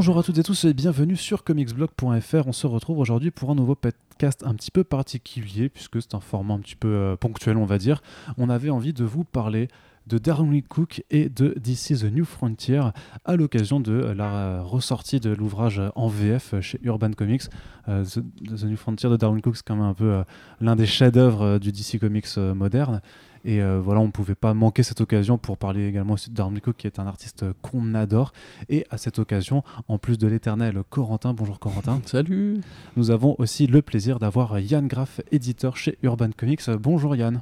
[0.00, 2.46] Bonjour à toutes et tous et bienvenue sur comicsblog.fr.
[2.46, 6.20] On se retrouve aujourd'hui pour un nouveau podcast un petit peu particulier puisque c'est un
[6.20, 8.00] format un petit peu euh, ponctuel on va dire.
[8.38, 9.68] On avait envie de vous parler
[10.06, 12.80] de Darwin Cook et de DC The New Frontier
[13.26, 17.42] à l'occasion de la ressortie de l'ouvrage en VF chez Urban Comics.
[17.88, 20.22] Euh, The, New Frontier de Darwin Cook, c'est quand même un peu euh,
[20.62, 23.02] l'un des chefs-d'œuvre du DC Comics moderne.
[23.44, 26.30] Et voilà, on ne pouvait pas manquer cette occasion pour parler également aussi
[26.62, 28.32] Cook, qui est un artiste qu'on adore.
[28.68, 32.00] Et à cette occasion, en plus de l'éternel Corentin, bonjour Corentin.
[32.06, 32.60] Salut
[32.96, 36.68] Nous avons aussi le plaisir d'avoir Yann Graff, éditeur chez Urban Comics.
[36.80, 37.40] Bonjour Yann.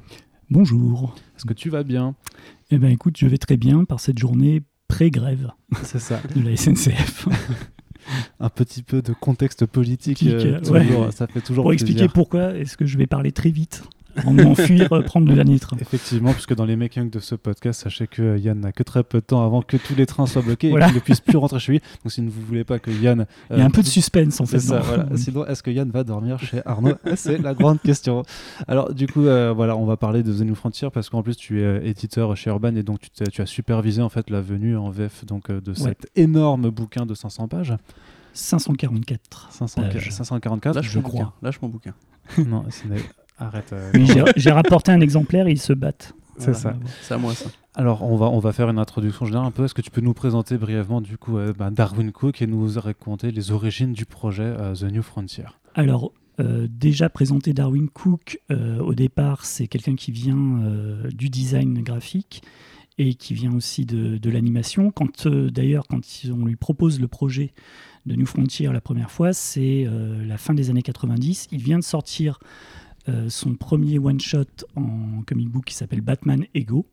[0.49, 1.15] Bonjour.
[1.37, 2.15] Est-ce que tu vas bien?
[2.71, 5.51] Eh bien écoute, je vais très bien par cette journée pré-grève.
[5.83, 6.19] C'est ça.
[6.35, 7.27] De la SNCF.
[8.39, 12.85] un petit peu de contexte politique, euh, ça fait toujours Pour expliquer pourquoi est-ce que
[12.85, 13.83] je vais parler très vite
[14.25, 15.77] en m'enfuir, euh, prendre le dernier train.
[15.79, 19.03] Effectivement, puisque dans les making de ce podcast, sachez que euh, Yann n'a que très
[19.03, 21.37] peu de temps avant que tous les trains soient bloqués et qu'il ne puisse plus
[21.37, 21.81] rentrer chez lui.
[22.03, 23.25] Donc si vous ne voulez pas que Yann...
[23.51, 24.59] Il y a un peu de suspense en fait.
[24.59, 24.81] Ça,
[25.15, 26.95] Sinon, est-ce que Yann va dormir chez Arnaud?
[27.15, 28.23] C'est la grande question.
[28.67, 31.61] Alors du coup, voilà, on va parler de The New Frontier parce qu'en plus tu
[31.61, 34.89] es éditeur chez Urban et donc tu, tu, as supervisé en fait la venue en
[34.89, 37.75] VF donc, de cet énorme bouquin de 500 pages.
[38.33, 39.49] 544.
[39.51, 41.33] 544, Lâche je crois.
[41.41, 41.93] Lâche mon bouquin.
[42.37, 42.63] non,
[43.39, 43.73] arrête.
[43.73, 43.91] Euh,
[44.35, 46.13] j'ai rapporté un exemplaire et ils se battent.
[46.37, 46.73] C'est ça.
[47.01, 47.49] C'est à moi ça.
[47.75, 49.65] Alors, on va, on va faire une introduction générale un peu.
[49.65, 52.67] Est-ce que tu peux nous présenter brièvement du coup euh, bah, Darwin Cook et nous
[52.79, 55.45] raconter les origines du projet euh, The New Frontier?
[55.75, 56.11] Alors,
[56.69, 60.61] déjà présenter Darwin Cook, au départ, c'est quelqu'un qui vient
[61.13, 62.43] du design graphique
[62.97, 64.89] et qui vient aussi de, de l'animation.
[64.89, 65.99] Quand d'ailleurs, quand
[66.31, 67.51] on lui propose le projet
[68.05, 71.47] de New Frontier la première fois, c'est euh, la fin des années 90.
[71.51, 72.39] Il vient de sortir
[73.27, 76.85] son premier one-shot en comic book qui s'appelle Batman Ego.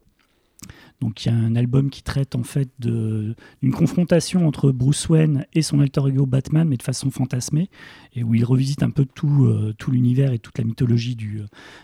[1.00, 3.34] Donc il y a un album qui traite en fait d'une
[3.75, 7.69] confrontation entre Bruce Wayne et son alter ego Batman, mais de façon fantasmée,
[8.15, 11.43] et où il revisite un peu tout, euh, tout l'univers et toute la mythologie du,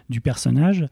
[0.09, 0.87] du personnage.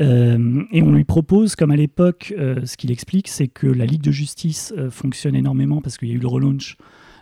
[0.00, 4.10] et on lui propose, comme à l'époque, ce qu'il explique, c'est que la Ligue de
[4.10, 6.76] Justice fonctionne énormément parce qu'il y a eu le relaunch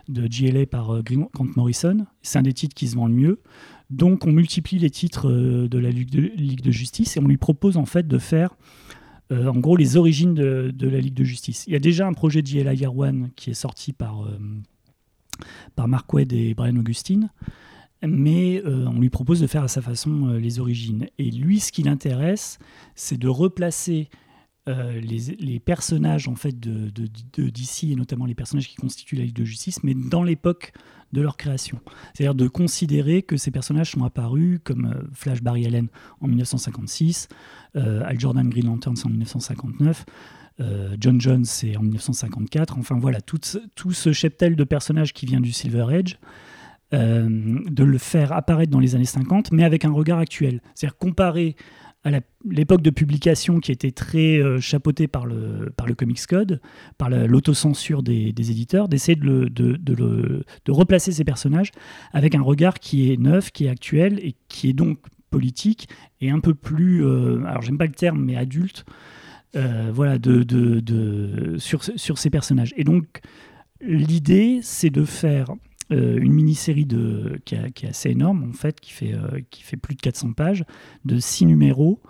[0.09, 2.05] de GLA par euh, Grant Morrison.
[2.21, 3.39] C'est un des titres qui se vend le mieux.
[3.91, 7.77] Donc on multiplie les titres euh, de la Ligue de, Justice et on lui propose
[7.77, 8.55] en fait de faire
[9.31, 11.65] euh, en gros les origines de, la Ligue de Justice.
[11.67, 14.27] Il y a déjà un projet Year One qui est sorti par,
[15.75, 17.29] par Mark Wade et Brian Augustine,
[18.01, 21.07] mais on lui propose de faire à sa façon les origines.
[21.17, 22.59] Et lui, ce qui l'intéresse,
[22.95, 24.09] c'est de replacer
[24.69, 29.23] euh, les, personnages en fait de, de, DC et notamment les personnages qui constituent la
[29.23, 30.73] Ligue de Justice, mais dans l'époque
[31.13, 31.79] de leur création.
[32.13, 35.87] C'est-à-dire de considérer que ces personnages sont apparus comme euh, Flash Barry Allen
[36.19, 37.27] en 1956,
[37.75, 40.05] euh, Al Jordan Green Lantern en 1959.
[40.99, 43.39] John Jones c'est en 1954, enfin voilà, tout,
[43.73, 46.19] tout, ce cheptel de personnages qui vient du Silver Age,
[46.91, 50.61] de le faire apparaître dans les années 50, mais avec un regard actuel.
[50.75, 51.55] C'est-à-dire comparer
[52.03, 52.09] à
[52.49, 56.59] l'époque de publication qui était très euh, chapeautée par le, par le Comics Code,
[56.97, 61.71] par l'autocensure des, éditeurs, d'essayer de, de, de, de, replacer ces personnages
[62.11, 64.97] avec un regard qui est neuf, qui est actuel et qui est donc
[65.29, 65.87] politique
[66.19, 68.83] et un peu plus, euh, alors j'aime pas le terme, mais adulte,
[69.55, 72.73] euh, voilà, de, de, sur, sur ces personnages.
[72.77, 73.21] Et donc
[73.79, 75.53] l'idée, c'est de faire
[75.91, 76.87] euh, une mini-série
[77.43, 80.33] qui, qui, est assez énorme, en fait, qui fait, euh, qui fait plus de 400
[80.33, 80.63] pages,
[81.03, 82.01] de 6 numéros.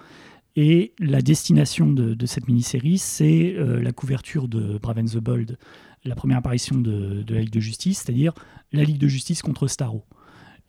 [0.56, 5.58] Et la destination de, cette mini-série, c'est euh, la couverture de Brave the Bold,
[6.04, 8.34] la première apparition de, la Ligue de Justice, c'est-à-dire
[8.72, 10.04] la Ligue de Justice contre Starro.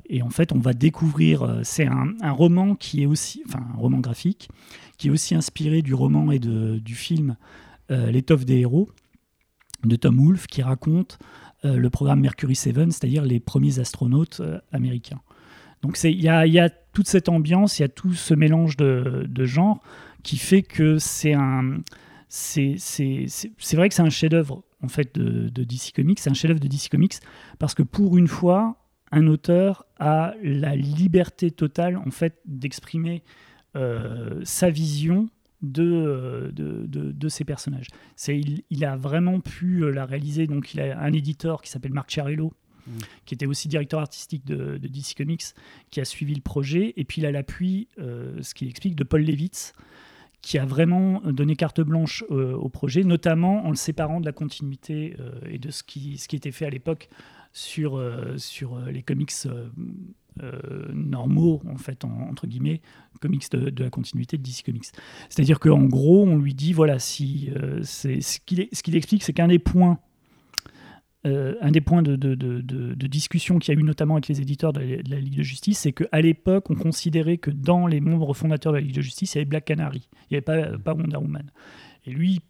[0.06, 3.98] Et en fait, on va découvrir, c'est un, roman qui est aussi, enfin un roman
[3.98, 4.48] graphique,
[4.98, 7.36] qui est aussi inspiré du roman et de, du film
[7.88, 8.88] L'étoffe des héros
[9.84, 11.18] de Tom Wolfe, qui raconte
[11.64, 15.20] le programme Mercury 7, c'est-à-dire les premiers astronautes euh, américains.
[15.82, 19.80] Donc il y a, toute cette ambiance, il y a tout ce mélange de, genres
[20.22, 21.78] qui fait que c'est un...
[22.28, 22.76] C'est
[23.74, 26.88] vrai que c'est un chef-d'œuvre en fait de, DC Comics, c'est un chef-d'œuvre de DC
[26.88, 27.14] Comics
[27.58, 28.76] parce que pour une fois,
[29.10, 33.22] un auteur a la liberté totale en fait d'exprimer
[33.76, 35.28] euh, sa vision
[35.62, 37.88] de, de, de, ces personnages.
[38.28, 40.46] Il, il, a vraiment pu euh, la réaliser.
[40.46, 42.52] Donc, il a un éditeur qui s'appelle Marc Chiarello,
[42.86, 42.90] mm.
[43.24, 45.44] qui était aussi directeur artistique de, DC Comics,
[45.90, 46.92] qui a suivi le projet.
[46.96, 49.72] Et puis, il a l'appui, euh, ce qu'il explique, de Paul Levitz,
[50.40, 54.32] qui a vraiment donné carte blanche euh, au projet, notamment en le séparant de la
[54.32, 55.16] continuité
[55.48, 57.08] et de ce qui, ce qui était fait à l'époque
[57.52, 58.02] sur,
[58.38, 59.30] sur les comics
[60.42, 62.80] euh, normaux, en fait, entre guillemets,
[63.20, 64.86] comics de, la continuité de DC Comics.
[65.28, 69.48] C'est-à-dire qu'en gros, on lui dit, voilà, si euh, c'est ce qu'il explique, c'est qu'un
[69.48, 69.98] des points
[71.24, 74.26] euh, un des points de, de, de, de discussion qu'il y a eu notamment avec
[74.26, 78.00] les éditeurs de la, Ligue de Justice, c'est qu'à l'époque, on considérait que dans les
[78.00, 80.40] membres fondateurs de la Ligue de Justice, il y avait Black Canary, il n'y avait
[80.40, 81.48] pas, pas Wonder Woman.
[82.06, 82.40] Et lui,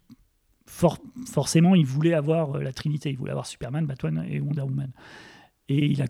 [0.65, 0.97] for-
[1.31, 4.91] forcément, il voulait avoir la Trinité, il voulait avoir Superman, Batman et Wonder Woman.
[5.69, 6.07] Et il a,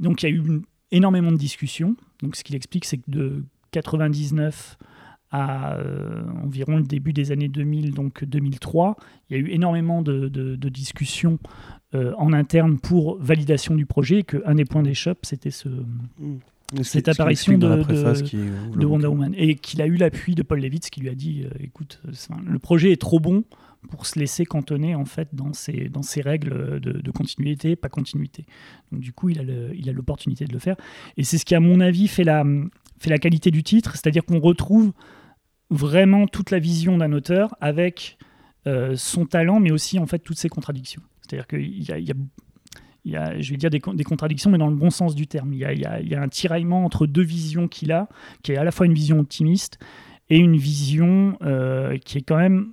[0.00, 1.96] donc il y a eu une- énormément de discussions.
[2.22, 4.76] Donc ce qu'il explique, c'est que de 99
[5.32, 8.96] à euh, environ le début des années 2000, donc 2003,
[9.28, 11.38] il y a eu énormément de, de- de discussions
[11.94, 15.68] euh, en interne pour validation du projet, et qu'un des points d'échoppe, c'était ce,
[16.78, 17.66] Et Cette apparition de-
[18.22, 18.36] qui,
[18.86, 19.06] Wonder.
[19.08, 19.34] Woman.
[19.36, 22.00] Et qu'il a eu l'appui de Paul Levitz qui lui a dit euh, écoute,
[22.46, 23.44] le projet est trop bon
[23.90, 28.46] pour se laisser cantonner en fait dans ses, dans ses règles de, continuité, pas continuité.
[28.92, 29.40] Donc du coup, il
[29.88, 30.76] a l'opportunité de le faire.
[31.16, 32.44] Et c'est ce qui, à mon avis, fait la,
[32.98, 34.92] fait la qualité du titre, c'est-à-dire qu'on retrouve
[35.70, 38.18] vraiment toute la vision d'un auteur avec
[38.66, 41.02] euh, son talent, mais aussi en fait toutes ses contradictions.
[41.22, 42.16] C'est-à-dire qu'il y a, il y a-
[43.04, 45.28] il y a, je vais dire des, des contradictions, mais dans le bon sens du
[45.28, 45.52] terme.
[45.52, 47.92] Il y a, il y a- il y a un tiraillement entre deux visions qu'il
[47.92, 48.08] a,
[48.42, 49.78] qui est à la fois une vision optimiste
[50.28, 52.72] et une vision euh, qui est quand même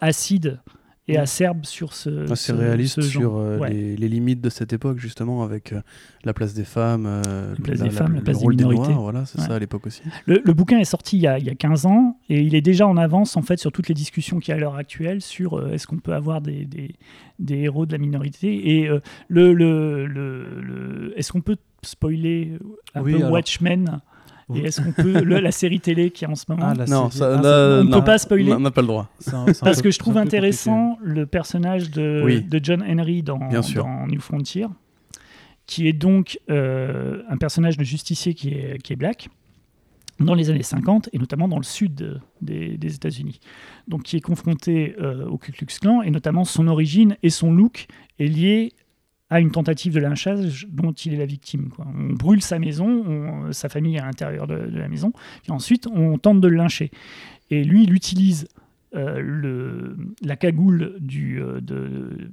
[0.00, 0.60] acide
[1.06, 1.20] et Mm.
[1.20, 2.30] acerbe sur ce.
[2.32, 3.68] Assez ce- réaliste ce sur euh, Ouais.
[3.70, 5.82] les, les limites de cette époque, justement, avec euh,
[6.24, 8.92] la place des femmes, euh, La place des femmes, la place des rôle des minorités.
[8.94, 9.46] Noirs, voilà, c'est Ouais.
[9.46, 10.00] ça à l'époque aussi.
[10.24, 12.54] Le, le bouquin est sorti il y, a, il y a 15 ans et il
[12.54, 14.76] est déjà en avance en fait sur toutes les discussions qu'il y a à l'heure
[14.76, 16.94] actuelle sur euh, est-ce qu'on peut avoir des, des,
[17.38, 18.88] des héros de la minorité et
[19.28, 22.52] le, le, le- est-ce qu'on peut spoiler
[22.94, 24.00] un Oui, peu alors- Watchmen?
[24.54, 26.86] Et est-ce qu'on peut le- la série télé qui est en ce moment Ah, la
[26.86, 28.52] Non, série- ça, ah, là, on ne peut pas spoiler.
[28.52, 29.08] On n'a pas le droit.
[29.18, 32.42] c'est un- c'est un Parce peu- que je trouve intéressant le personnage de, Oui.
[32.42, 33.84] de John Henry dans, Bien sûr.
[33.84, 34.66] dans New Frontier,
[35.66, 39.28] qui est donc euh, un personnage de justicier qui est, qui est black
[40.20, 43.40] dans les années 50 et notamment dans le sud de- des, des États-Unis.
[43.88, 47.50] Donc qui est confronté euh, au Ku Klux Klan et notamment son origine et son
[47.52, 47.86] look
[48.20, 48.72] est lié
[49.34, 51.68] à une tentative de lynchage dont il est la victime.
[51.70, 51.86] quoi.
[51.92, 55.50] On brûle sa maison, on- sa famille est à l'intérieur de, de la maison, puis
[55.52, 56.90] ensuite on tente de le lyncher.
[57.50, 58.46] Et lui, il utilise
[58.94, 62.30] euh, le, la cagoule du, euh, de,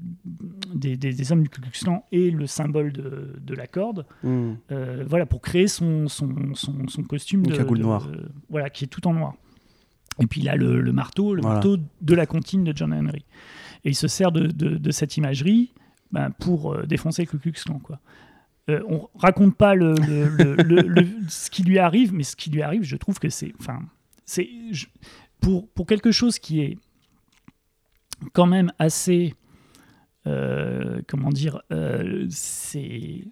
[0.76, 4.06] des, des- des hommes du Ku Klux Klan et le symbole de, de la corde,
[4.22, 4.54] Hmm.
[4.72, 8.08] euh, voilà, pour créer son, son, son, son costume Une de, cagoule de- noire.
[8.50, 9.34] voilà, qui est tout en noir.
[10.20, 11.56] Et puis il a le, le marteau, le Voilà.
[11.56, 13.26] marteau de la comptine de John Henry.
[13.84, 15.74] Et il se sert de cette imagerie
[16.12, 17.80] ben, pour euh, défoncer le Klux Klan.
[17.80, 18.00] Quoi.
[18.70, 22.36] Euh, on raconte pas le, le- le- le- le- ce qui lui arrive, mais ce
[22.36, 23.80] qui lui arrive, je trouve que c'est, enfin,
[24.26, 24.48] c'est
[25.40, 26.78] pour pour quelque chose qui est
[28.34, 29.34] quand même assez,
[30.28, 33.24] euh, comment dire, euh, c'est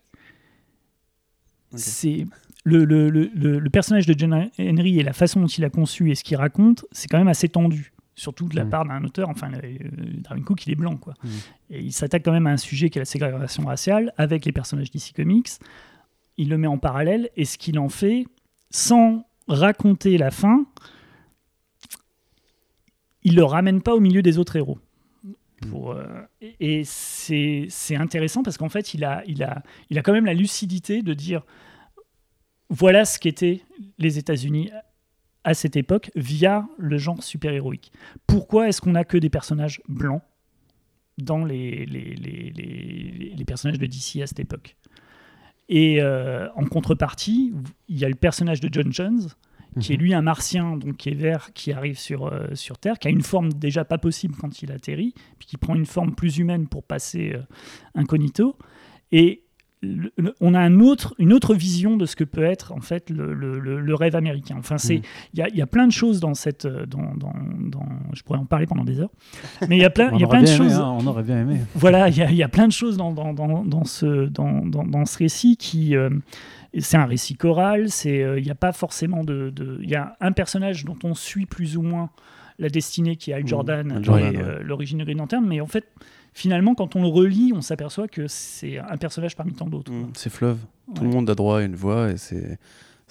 [1.75, 2.25] c'est
[2.63, 5.69] le, le, le, le- le personnage de John Henry et la façon dont il a
[5.69, 7.93] conçu et ce qu'il raconte, c'est quand même assez tendu.
[8.19, 8.69] Surtout de la Mm.
[8.69, 9.77] part d'un auteur, enfin, euh,
[10.17, 11.13] Darwin Cook, il est blanc, quoi.
[11.23, 11.27] Mm.
[11.69, 14.51] Et il s'attaque quand même à un sujet qui est la ségrégation raciale avec les
[14.51, 15.47] personnages d'ici Comics.
[16.37, 18.25] Il le met en parallèle et ce qu'il en fait,
[18.71, 20.65] sans raconter la fin,
[23.23, 24.79] il le ramène pas au milieu des autres héros.
[25.69, 26.05] Pour, euh,
[26.41, 30.13] et et c'est c'est intéressant parce qu'en fait, il a, il, a, il a quand
[30.13, 31.43] même la lucidité de dire
[32.69, 33.61] voilà ce qu'étaient
[33.97, 34.71] les États-Unis
[35.49, 37.91] à cette époque via le genre super-héroïque.
[38.27, 40.21] Pourquoi est-ce qu'on a que des personnages blancs
[41.17, 44.75] dans les, les, les, les- les personnages de DC à cette époque?
[45.67, 47.53] Et euh, en contrepartie,
[47.87, 49.27] il y a le personnage de John Jones,
[49.79, 50.01] qui est Mhm.
[50.03, 53.11] lui un martien, donc qui est vert, qui arrive sur, euh, sur Terre, qui a
[53.11, 56.67] une forme déjà pas possible quand il atterrit, puis qui prend une forme plus humaine
[56.67, 57.41] pour passer euh,
[57.95, 58.55] incognito.
[59.11, 59.43] Et
[59.81, 62.81] le- le- on a un autre, une autre vision de ce que peut être en
[62.81, 63.33] fait le,
[63.95, 64.55] rêve américain.
[64.59, 65.01] Enfin, c'est Mhm.
[65.33, 67.87] il y, a, il y a plein de choses dans cette, euh, dans, dans, dans-
[68.13, 69.11] je pourrais en parler pendant des heures,
[69.69, 70.79] mais il y a plein, On il y a aurait plein de bien aimé, choses
[70.79, 71.61] hein, on aurait bien aimé.
[71.75, 73.13] voilà, il y, a- il y a plein de choses dans,
[73.85, 74.65] ce, dans,
[75.17, 75.95] récit qui.
[75.95, 76.09] euh,
[76.77, 79.79] c'est un récit choral, c'est, euh, il n'y a pas forcément de.
[79.81, 82.09] Il y a un personnage dont on suit plus ou moins
[82.59, 84.43] la destinée qui est Al Mmh, Jordan, Hal Jordan, et ouais.
[84.43, 85.85] euh, l'origine de Green Lantern, mais en fait,
[86.33, 89.91] finalement, quand on le relit, on s'aperçoit que c'est un personnage parmi tant d'autres.
[89.91, 90.11] Hmm.
[90.15, 90.57] C'est fleuve.
[90.95, 92.57] Tout le monde a droit à une voix et c'est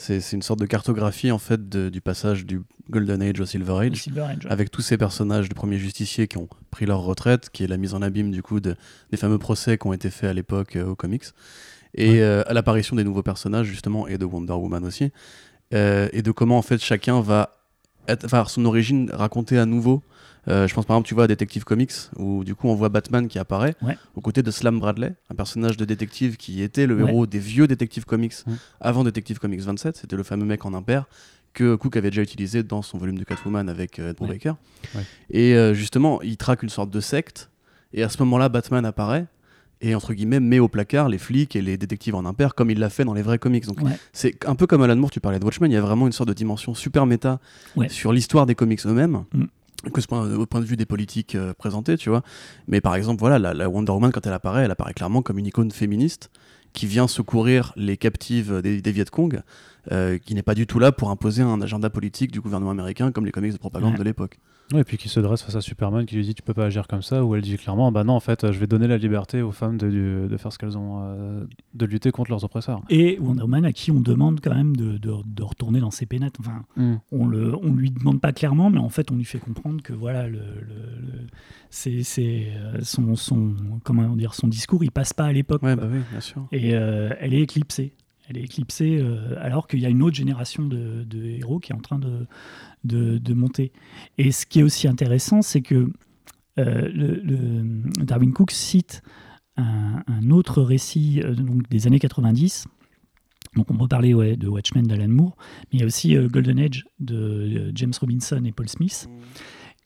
[0.00, 3.78] c'est une sorte de cartographie en fait de- du passage du Golden Age au Silver
[3.80, 4.02] Age.
[4.04, 4.50] Silver Age, ouais.
[4.52, 7.76] avec tous ces personnages de premiers justiciers qui ont pris leur retraite, qui est la
[7.78, 8.76] mise en abîme du coup de,
[9.10, 11.24] des fameux procès qui ont été faits à l'époque euh, aux comics,
[11.94, 12.20] et Ouais.
[12.20, 15.10] euh, à l'apparition des nouveaux personnages justement, et de Wonder Woman aussi,
[15.74, 17.57] euh, et de comment en fait chacun va
[18.08, 20.02] être, enfin, son origine racontée à nouveau.
[20.48, 22.88] Euh, je pense par exemple, tu vois, à Detective Comics, où du coup on voit
[22.88, 23.98] Batman qui apparaît Ouais.
[24.14, 27.10] aux côtés de Slam Bradley, un personnage de détective qui était le Ouais.
[27.10, 28.34] héros des vieux Detective Comics
[28.80, 29.98] avant Detective Comics 27.
[29.98, 31.04] C'était le fameux mec en impair
[31.52, 34.16] que Cook avait déjà utilisé dans son volume de Catwoman avec euh, Ed.
[34.16, 34.54] Brubaker.
[35.30, 37.50] Et euh, justement, il traque une sorte de secte.
[37.92, 39.26] Et à ce moment-là, Batman apparaît.
[39.80, 42.78] Et entre guillemets met au placard les flics et les détectives en impair comme il
[42.78, 43.66] l'a fait dans les vrais comics.
[43.66, 43.92] Donc Ouais.
[44.12, 46.12] c'est un peu comme Alan Moore, tu parlais de Watchmen, il y a vraiment une
[46.12, 47.38] sorte de dimension super méta
[47.76, 47.88] Ouais.
[47.88, 49.24] sur l'histoire des comics eux-mêmes.
[49.32, 49.44] Mm.
[49.92, 52.22] Que ce point, au point de vue des politiques euh, présentées, tu vois.
[52.66, 55.38] Mais par exemple, voilà, la, la Wonder Woman, quand elle apparaît, elle apparaît clairement comme
[55.38, 56.30] une icône féministe
[56.72, 59.40] qui vient secourir les captives des, des Viet Cong,
[59.92, 63.12] euh, qui n'est pas du tout là pour imposer un agenda politique du gouvernement américain
[63.12, 63.98] comme les comics de propagande Ouais.
[63.98, 64.40] de l'époque.
[64.76, 66.86] Et puis qui se dresse face à Superman, qui lui dit tu peux pas agir
[66.88, 69.40] comme ça, ou elle dit clairement bah non, en fait, je vais donner la liberté
[69.40, 72.82] aux femmes de, de- de faire ce qu'elles ont, euh, de lutter contre leurs oppresseurs.
[72.90, 76.34] Et Wonder Woman à qui on demande quand même de, de- retourner dans ses pénates.
[76.40, 76.64] Enfin,
[77.10, 79.94] on le, on lui demande pas clairement, mais en fait, on lui fait comprendre que
[79.94, 81.26] voilà, le, le- le-
[81.70, 85.62] c'est, c'est, euh, son, son, comment dire, son discours, il passe pas à l'époque.
[85.62, 86.46] Ouais, bah oui, bien sûr.
[86.52, 87.94] Et euh, elle est éclipsée.
[88.28, 91.74] Elle est éclipsée euh, alors qu'il y a une autre génération de, héros qui est
[91.74, 92.26] en train de,
[92.84, 93.72] de, monter.
[94.18, 95.90] Et ce qui est aussi intéressant, c'est que
[96.58, 97.62] euh,
[98.00, 99.02] Darwin Cook cite
[99.56, 101.34] un, autre récit euh,
[101.70, 102.66] des années 90.
[103.56, 106.84] Donc on peut parler de Watchmen d'Alan Moore, mais il y a aussi Golden Age
[107.00, 109.08] de James Robinson et Paul Smith,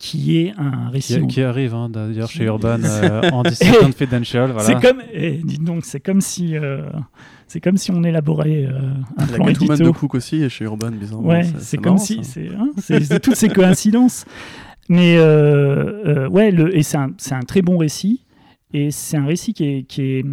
[0.04, 1.20] qui est un récit...
[1.20, 4.50] Qui, qui arrive hein, d'ailleurs chez Urban euh, en DC Confidential.
[4.50, 4.66] Voilà.
[4.66, 6.82] C'est comme, eh, dites donc, c'est comme si, euh,
[7.46, 8.80] c'est comme si on élaborait euh,
[9.16, 9.76] un La plan édito.
[9.76, 11.28] de Cook aussi est chez Urban, bizarrement.
[11.28, 12.06] Ouais, C'est- marrant, comme ça.
[12.06, 14.24] si, c'est, hein, c'est c'est toutes ces coïncidences.
[14.88, 18.24] Mais euh, euh, ouais, le, et c'est un, c'est un très bon récit.
[18.74, 20.24] Et c'est un récit qui est, qui est,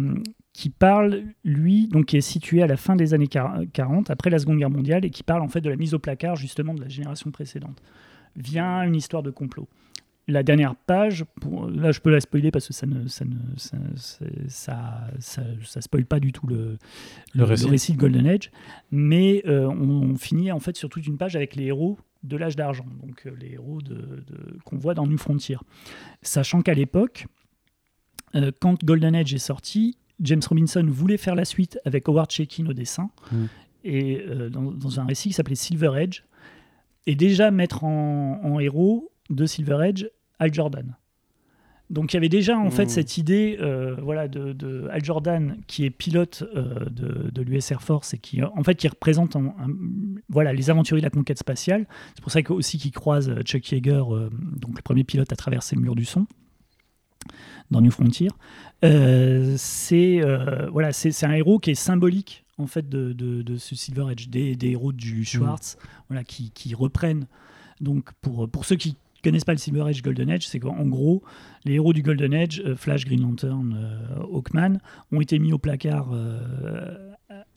[0.52, 4.30] qui parle, lui, donc qui est situé à la fin des années quar- 40, après
[4.30, 6.74] la Seconde Guerre mondiale, et qui parle en fait de la mise au placard justement
[6.74, 7.80] de la génération précédente,
[8.36, 9.68] via une histoire de complot.
[10.28, 13.36] La dernière page, pour, là je peux la spoiler parce que ça ne ça ne
[13.96, 16.78] ça, ça, ça, spoil pas du tout le,
[17.34, 17.92] Le récit.
[17.94, 18.52] de Golden Age,
[18.92, 22.36] mais euh, on, on finit en fait sur toute une page avec les héros de
[22.36, 25.56] l'âge d'argent, donc euh, les héros de, de- qu'on voit dans New Frontier.
[26.22, 27.26] Sachant qu'à l'époque,
[28.36, 32.66] euh, quand Golden Age est sorti, James Robinson voulait faire la suite avec Howard Chaykin
[32.66, 33.44] au dessin, Mm.
[33.84, 36.24] et euh, dans, dans un récit qui s'appelait Silver Age,
[37.10, 40.96] et déjà mettre en, en héros de Silver Age Al Jordan.
[41.90, 42.88] Donc il y avait déjà en fait Mm.
[42.88, 47.68] cette idée euh, voilà, de, de Al Jordan qui est pilote euh, de, de l'US
[47.72, 49.74] Air Force et qui en fait qui représente un- un-
[50.28, 51.86] voilà, les aventuriers de la conquête spatiale.
[52.14, 55.32] C'est pour ça que, aussi qu'il croise euh, Chuck Yeager, euh, donc le premier pilote
[55.32, 56.26] à traverser le mur du son
[57.70, 58.28] dans New Frontier.
[58.84, 63.56] Euh, c'est euh, voilà, c'est un héros qui est symbolique en fait de, de, de
[63.56, 67.26] ce Silver Age, des, des héros du Schwartz, voilà, qui, qui reprennent.
[67.80, 71.22] Donc pour, pour ceux qui connaissent pas le Silver Age, Golden Age, c'est qu'en gros,
[71.64, 73.98] les héros du Golden Age, euh, Flash, Green Lantern,
[74.30, 74.80] Hawkman,
[75.12, 76.08] ont été mis au placard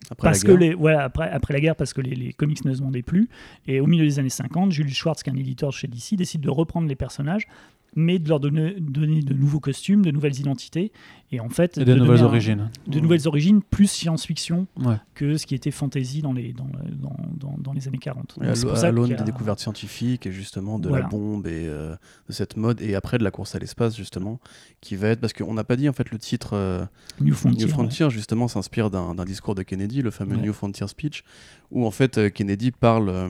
[0.10, 0.70] Après parce la que guerre.
[0.70, 3.28] les, voilà, après, après la guerre, parce que les, les comics ne se vendaient plus.
[3.68, 6.42] Et au milieu des années 50, Julius Schwartz, qui est un éditeur chez DC, décide
[6.42, 7.48] de reprendre les personnages,
[7.96, 10.92] mais de leur donner, donner de nouveaux costumes, de nouvelles identités,
[11.32, 11.78] et en fait...
[11.78, 12.70] Et de nouvelles un- origines.
[12.88, 14.98] De nouvelles origines, plus science-fiction Ouais.
[15.16, 16.68] que ce qui était fantasy dans les, dans,
[17.02, 18.38] dans, dans, dans les années 40.
[18.42, 21.04] Et Donc, c'est à l'aune des a- découvertes scientifiques et justement de Voilà.
[21.06, 21.96] la bombe et euh,
[22.28, 24.40] de cette mode et après de la course à l'espace justement
[24.82, 26.86] qui va être parce qu'on n'a pas dit en fait le titre euh,
[27.22, 27.60] New Frontier.
[27.60, 27.72] New ouais.
[27.74, 30.42] Frontier justement s'inspire d'un discours de Kennedy le fameux Ouais.
[30.42, 31.24] New Frontier speech
[31.72, 33.30] où en fait euh, Kennedy parle euh,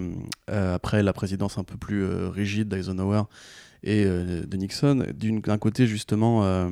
[0.50, 3.24] euh, après la présidence un peu plus euh, rigide d'Eisenhower
[3.84, 6.70] et euh, de Nixon d'un côté justement euh,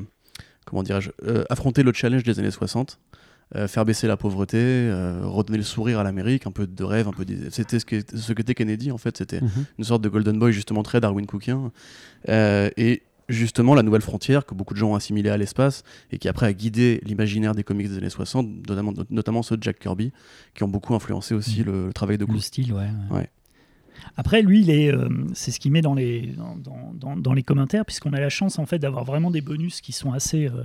[0.65, 3.00] comment dirais-je euh, affronter le challenge des années 60
[3.58, 7.10] euh, faire baisser la pauvreté, euh, redonner le sourire à l'Amérique, un peu de rêve,
[7.10, 7.50] un peu d'idée.
[7.51, 9.50] C'était ce que ce qu'était Kennedy en fait, c'était Mhm.
[9.80, 11.72] une sorte de Golden Boy justement très Darwin Cookien.
[12.30, 16.18] Euh, et justement la nouvelle frontière que beaucoup de gens ont assimilé à l'espace et
[16.18, 19.80] qui après a guidé l'imaginaire des comics des années 60, notamment, notamment ceux de Jack
[19.80, 20.12] Kirby,
[20.53, 21.65] qui ont beaucoup influencé aussi Mhm.
[21.65, 22.41] le, le travail de Le Cook.
[22.41, 22.88] style, ouais.
[23.10, 23.30] Ouais.
[24.17, 27.86] Après, lui, euh, c'est ce qu'il met dans les, dans, dans- dans- dans les commentaires,
[27.86, 30.63] puisqu'on a la chance en fait d'avoir vraiment des bonus qui sont assez, euh,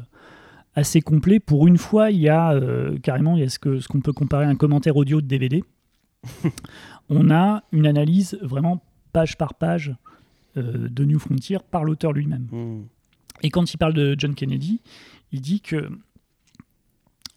[0.74, 1.38] assez complets.
[1.40, 4.44] Pour une fois, il y a euh, carrément, il y a ce qu'on peut comparer
[4.46, 5.62] à un commentaire audio de DVD.
[7.08, 9.94] On a une analyse vraiment page par page
[10.56, 12.48] de New Frontier par l'auteur lui-même.
[12.50, 12.86] Mhm.
[13.42, 14.80] Et quand il parle de John Kennedy,
[15.30, 15.90] il dit que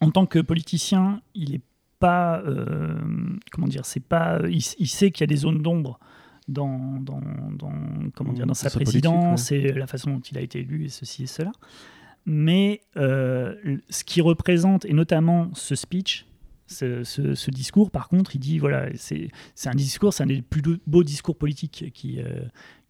[0.01, 1.61] en tant que politicien, il est
[1.99, 2.97] pas euh,
[3.51, 5.99] comment dire, c'est pas, il, il sait qu'il y a des zones d'ombre
[6.47, 10.37] dans, dans, dans- comment dire, dans sa Dans sa présidence et la façon dont il
[10.37, 11.51] a été élu et ceci et cela.
[12.25, 13.55] Mais euh,
[13.89, 16.25] ce qui représente et notamment ce speech,
[16.67, 20.27] ce, ce- ce discours, par contre, il dit voilà, c'est c'est un discours, c'est un
[20.27, 22.41] des plus beaux discours politiques qui euh,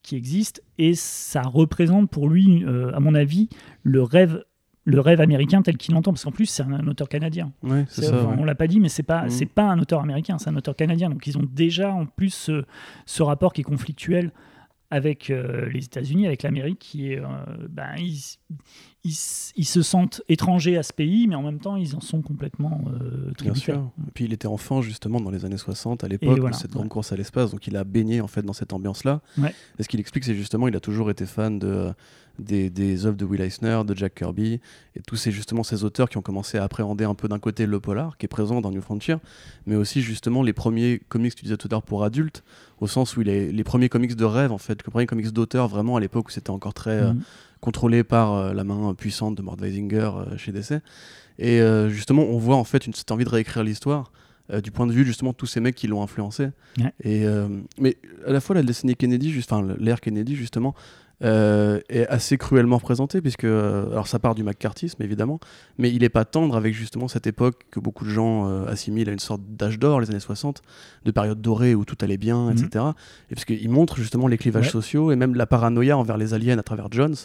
[0.01, 3.49] qui existe et ça représente pour lui, euh, à mon avis,
[3.83, 4.43] le rêve,
[4.89, 7.51] le rêve américain tel qu'il l'entend, parce qu'en plus c'est un, un auteur canadien.
[7.63, 8.15] Ouais, c'est C'est- ça.
[8.23, 8.35] enfin, ouais.
[8.39, 10.75] On l'a pas dit, mais c'est pas, c'est pas un auteur américain, c'est un auteur
[10.75, 11.09] canadien.
[11.09, 12.65] Donc ils ont déjà en plus ce,
[13.05, 14.31] ce rapport qui est conflictuel
[14.91, 17.27] avec euh, les États-Unis, avec l'Amérique, qui est, euh,
[17.69, 18.19] ben, ils,
[19.03, 19.15] ils,
[19.55, 22.81] ils se sentent étrangers à ce pays, mais en même temps, ils en sont complètement
[22.87, 23.91] euh, Bien sûr.
[24.07, 26.71] Et puis il était enfant justement dans les années 60 à l'époque voilà, de cette
[26.71, 26.77] ouais.
[26.77, 29.21] grande course à l'espace, donc il a baigné en fait dans cette ambiance-là.
[29.37, 29.53] Ouais.
[29.77, 31.93] Et ce qu'il explique, c'est justement il a toujours été fan de
[32.39, 34.61] des, des œuvres de Will Eisner, de Jack Kirby
[34.95, 37.65] et tous ces justement ces auteurs qui ont commencé à appréhender un peu d'un côté
[37.65, 39.15] le polar qui est présent dans New Frontier,
[39.65, 42.43] mais aussi justement les premiers comics tu disais tout à l'heure pour adultes,
[42.79, 45.31] au sens où il est les premiers comics de rêve en fait, les premiers comics
[45.31, 47.21] d'auteur vraiment à l'époque où c'était encore très euh, Mhm.
[47.61, 50.73] Contrôlé par euh, la main puissante de Mort Weisinger euh, chez DC.
[51.37, 54.11] Et euh, justement, on voit en fait une, cette envie de réécrire l'histoire
[54.51, 56.49] euh, du point de vue justement de tous ces mecs qui l'ont influencé.
[56.79, 56.93] Ouais.
[57.03, 57.47] Et, euh,
[57.79, 57.97] mais
[58.27, 60.73] à la fois la décennie Kennedy, juste- enfin l'ère Kennedy justement,
[61.21, 65.39] euh, est assez cruellement représentée puisque euh, alors ça part du McCarthyisme évidemment,
[65.77, 69.09] mais il est pas tendre avec justement cette époque que beaucoup de gens euh, assimilent
[69.09, 70.61] à une sorte d'âge d'or, les années 60,
[71.05, 72.51] de période dorée où tout allait bien, Mhm.
[72.57, 72.85] etc.
[73.31, 74.71] Et parce qu'il montre justement les clivages Ouais.
[74.71, 77.15] sociaux et même la paranoïa envers les aliens à travers Jones.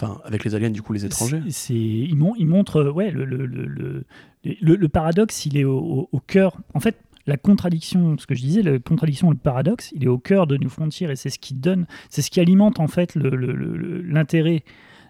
[0.00, 1.42] Enfin, avec les aliens, du coup, les étrangers.
[1.50, 4.04] C'est- il, mon- il montre, ouais, le, le, le, le,
[4.44, 6.56] le- le paradoxe, il est au, au- au cœur.
[6.74, 6.94] En fait,
[7.28, 10.56] la contradiction, ce que je disais, la contradiction, le paradoxe, il est au cœur de
[10.56, 14.64] New Frontier et c'est ce qui donne, c'est ce qui alimente en fait l'intérêt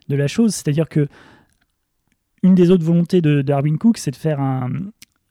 [0.09, 0.55] de la chose.
[0.55, 1.09] C'est-à-dire que
[2.43, 4.71] une des autres volontés de Darwin Cook, c'est de faire un,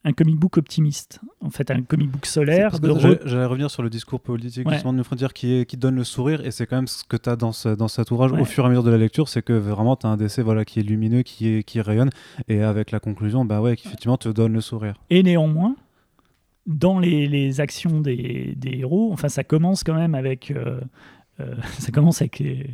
[0.03, 1.19] un comic book optimiste.
[1.41, 2.75] En fait, un comic book solaire.
[2.75, 4.73] Re- J'allais j'allais revenir sur le discours politique Ouais.
[4.73, 7.03] justement de New Frontier qui, est, qui donne le sourire et c'est quand même ce
[7.05, 8.41] que tu as dans, ce- dans cet ouvrage Ouais.
[8.41, 10.41] au fur et à mesure de la lecture, c'est que vraiment tu as un décès
[10.41, 12.09] voilà, qui est lumineux, qui, est, qui rayonne
[12.49, 14.95] et avec la conclusion, bah ouais, qui effectivement te donne le sourire.
[15.09, 15.75] Et néanmoins,
[16.67, 20.79] dans les, les actions des, des héros, enfin, ça commence quand même avec, euh,
[21.39, 22.69] euh, ça commence avec les,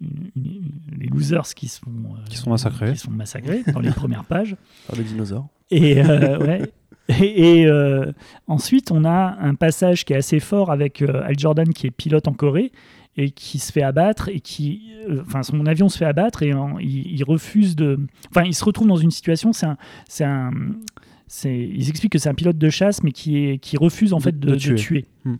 [0.00, 2.92] une- une- les losers qui sont, euh, Qui sont massacrés.
[2.92, 4.56] qui sont massacrés dans les premières pages.
[4.86, 5.48] Par les dinosaures.
[5.70, 6.62] Et, euh, ouais.
[7.20, 8.12] et, et, euh,
[8.46, 11.90] ensuite, on a un passage qui est assez fort avec euh, Al Jordan qui est
[11.90, 12.70] pilote en Corée
[13.16, 16.52] et qui se fait abattre et qui, euh, enfin, son avion se fait abattre et
[16.52, 17.98] en- il, il refuse de,
[18.30, 19.76] enfin, il se retrouve dans une situation, c'est un,
[20.08, 20.50] c'est un,
[21.42, 24.22] ils expliquent que c'est un pilote de chasse mais qui est, qui refuse en De-
[24.22, 25.06] fait de, de de tuer.
[25.24, 25.36] Hmm.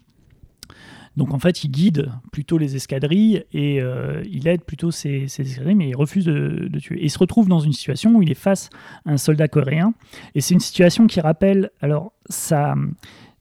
[1.16, 5.42] Donc en fait, il guide plutôt les escadrilles et euh, il aide plutôt ces, ces
[5.42, 6.98] escadrilles, mais il refuse de, de tuer.
[7.00, 8.68] Et il se retrouve dans une situation où il est face
[9.04, 9.94] à un soldat coréen.
[10.34, 12.74] Et c'est une situation qui rappelle, alors ça,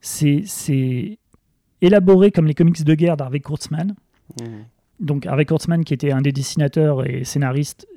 [0.01, 1.17] c'est, c'est
[1.81, 3.95] élaboré comme les comics de guerre d'Harvey Kurtzman.
[4.99, 7.87] Donc Harvey Kurtzman qui était un des dessinateurs et scénaristes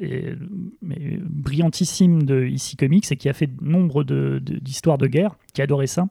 [0.82, 6.06] brillantissime de IC Comics et qui a fait nombre d'histoires de, guerre, qui adorait ça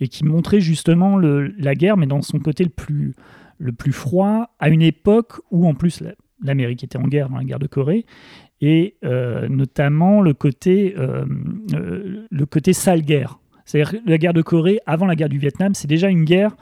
[0.00, 3.14] et qui montrait justement la guerre mais dans son côté le plus,
[3.58, 7.38] le plus froid à une époque où en plus la- l'Amérique était en guerre dans
[7.38, 8.04] la guerre de Corée
[8.60, 11.24] et euh, notamment le côté, euh,
[11.74, 13.38] euh, le côté sale guerre.
[13.64, 16.56] C'est-à-dire la guerre de Corée, avant la guerre du Vietnam, c'est déjà une guerre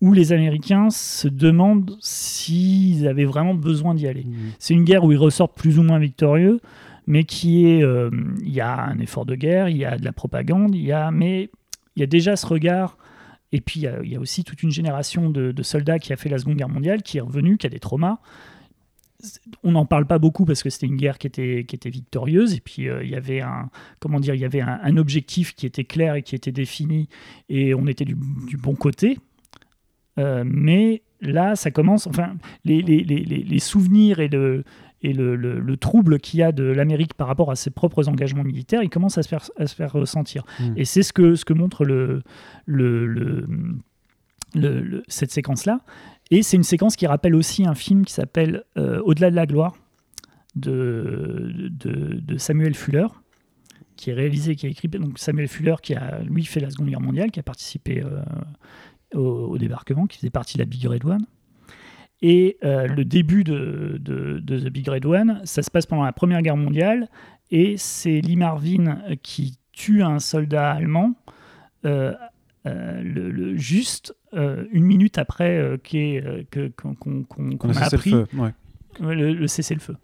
[0.00, 4.26] où les Américains se demandent s'ils avaient vraiment besoin d'y aller.
[4.58, 6.60] C'est une guerre où ils ressortent plus ou moins victorieux,
[7.06, 8.10] mais qui est, euh,
[8.42, 10.92] il y a un effort de guerre, il y a de la propagande, il y
[10.92, 11.50] a, mais
[11.96, 12.96] il y a déjà ce regard.
[13.52, 15.98] Et puis il y a, il y a aussi toute une génération de, de soldats
[15.98, 18.18] qui a fait la Seconde Guerre mondiale, qui est revenue, qui a des traumas.
[19.64, 22.54] On n'en parle pas beaucoup parce que c'était une guerre qui était, qui était victorieuse.
[22.54, 25.54] Et puis euh, il y avait un, comment dire, il y avait un, un objectif
[25.54, 27.08] qui était clair et qui était défini,
[27.48, 29.18] et on était du, du bon côté.
[30.18, 32.06] Euh, mais là, ça commence.
[32.06, 34.64] Enfin, les, les, les, les- les souvenirs et le,
[35.02, 38.08] et le, le- le trouble qu'il y a de l'Amérique par rapport à ses propres
[38.08, 40.44] engagements militaires, il commence à se faire, à se faire ressentir.
[40.58, 40.72] Mm.
[40.76, 42.22] Et c'est ce que, ce que montre le,
[42.66, 43.46] le,
[45.08, 45.80] cette séquence-là.
[46.30, 49.46] Et c'est une séquence qui rappelle aussi un film qui s'appelle euh, Au-delà de la
[49.46, 49.74] gloire
[50.56, 53.06] de, de, de Samuel Fuller
[53.96, 56.88] qui est réalisé, qui a écrit, donc Samuel Fuller qui a lui fait la Seconde
[56.88, 58.22] Guerre mondiale, qui a participé euh,
[59.14, 61.24] au, au débarquement, qui faisait partie de la Big Red One.
[62.22, 66.04] Et euh, le début de, de, de The Big Red One, ça se passe pendant
[66.04, 67.08] la Première Guerre mondiale,
[67.50, 71.14] et c'est Lee Marvin qui tue un soldat allemand
[71.86, 72.12] euh,
[72.66, 76.42] euh, le, le- juste euh, une minute après euh, euh,
[76.76, 76.94] qu'on,
[77.38, 78.36] On qu'on a appris le feu.
[78.36, 78.50] Ouais.
[79.00, 79.96] Ouais, le, le cessez-le-feu.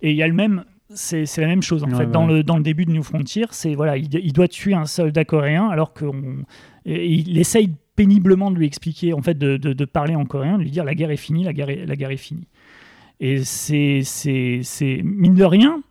[0.00, 2.10] Et il y a le même, c'est, la même chose en Ouais, fait.
[2.10, 4.86] Dans, le, dans le début de New Frontier, c'est voilà, il, il doit tuer un
[4.86, 6.44] soldat coréen alors qu'on,
[6.84, 10.62] il essaye péniblement de lui expliquer, en fait, de, de- de parler en coréen, de
[10.62, 12.46] lui dire la guerre est finie, la guerre est, la guerre est finie.
[13.20, 15.82] Et c'est, c'est, c'est mine de rien,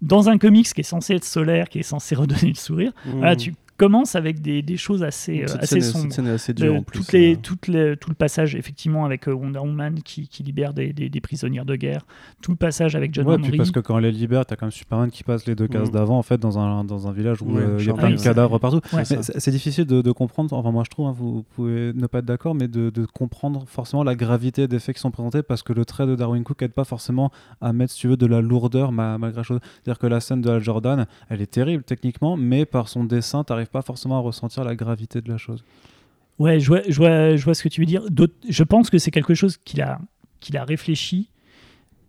[0.00, 3.10] dans un comics qui est censé être solaire, qui est censé redonner le sourire, Mmh.
[3.18, 6.02] voilà, tu commence avec des, des choses assez, Cette assez scène sombres.
[6.04, 6.98] cette scène est assez dure en plus.
[7.00, 7.38] toutes les, euh.
[7.42, 11.08] toutes les- tout le passage effectivement avec euh, Wonder Woman qui, qui libère des, des-
[11.08, 12.04] des prisonnières de guerre,
[12.42, 13.48] tout le passage avec John Ouais, Henry.
[13.48, 15.66] puis parce que quand elle est libère, t'as quand même Superman qui passe les deux
[15.66, 15.92] cases Mm.
[15.92, 18.10] d'avant, en fait, dans un, dans un village où Ouais, euh, il y a plein
[18.10, 18.80] de cadavres partout.
[18.92, 19.04] Ouais.
[19.04, 22.26] C'est difficile de, de comprendre, enfin moi je trouve, hein, vous pouvez ne pas être
[22.26, 25.72] d'accord, mais de, de comprendre forcément la gravité des faits qui sont présentés parce que
[25.72, 27.30] le trait de Darwin Cook aide pas forcément
[27.62, 29.60] à mettre, si tu veux, de la lourdeur ma- malgré la chose.
[29.82, 33.42] C'est-à-dire que la scène de Al Jordan, elle est terrible techniquement, mais par son dessin,
[33.44, 35.64] t'arrives pas forcément à ressentir la gravité de la chose.
[36.38, 38.02] Ouais, je vois, je, vois, je vois ce que tu veux dire.
[38.48, 40.00] Je pense que c'est quelque chose qu'il a,
[40.54, 41.30] a réfléchi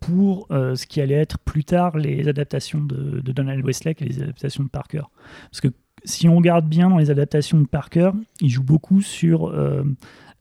[0.00, 4.22] pour euh, ce qui allait être plus tard les adaptations de, Donald Westlake et les
[4.22, 5.02] adaptations de Parker.
[5.50, 5.68] Parce que
[6.04, 9.84] si on regarde bien dans les adaptations de Parker, il joue beaucoup sur euh,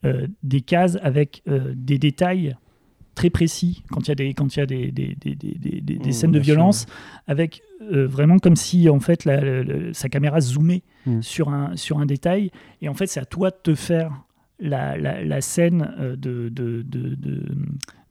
[0.05, 2.55] euh, des cases avec des détails
[3.15, 5.81] très précis quand il y a des, quand il y a des, des, des, des,
[5.81, 6.85] des- Mmh, scènes de sûr, violence,
[7.27, 11.21] avec euh, vraiment comme si en fait la- la- la- sa caméra zoomait Mm.
[11.21, 14.23] sur, un, sur un détail et en fait c'est à toi de te faire
[14.59, 17.15] la, la, la scène euh, de, de, de,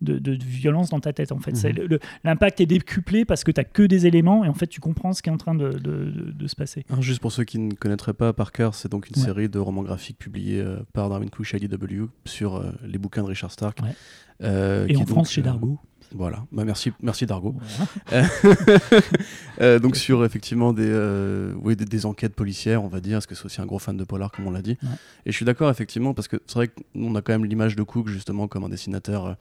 [0.01, 1.53] de, de- de violence dans ta tête en fait.
[1.53, 1.99] Mhm.
[2.25, 5.13] L'impact est décuplé parce que tu n'as que des éléments et en fait tu comprends
[5.13, 5.73] ce qui est en train de,
[6.47, 6.85] se passer.
[7.01, 9.25] Juste pour ceux qui ne connaîtraient pas Parker, c'est donc une Ouais.
[9.27, 13.23] série de romans graphiques publiés euh, par Darwin Cook chez IDW sur euh, les bouquins
[13.23, 13.79] de Richard Stark.
[13.83, 13.91] Ouais.
[14.43, 15.79] Euh, Et en donc, France chez Dargo.
[16.13, 17.55] Voilà, bah, merci, merci Dargo.
[18.09, 18.27] Voilà.
[19.61, 23.27] Euh, donc sur effectivement des, euh, oui, des, des enquêtes policières, on va dire, parce
[23.27, 24.79] que c'est aussi un gros fan de polar, comme on l'a dit.
[24.83, 24.89] Ouais.
[25.27, 27.83] Et je suis d'accord effectivement, parce que c'est vrai qu'on a quand même l'image de
[27.83, 29.37] Cook justement comme un dessinateur.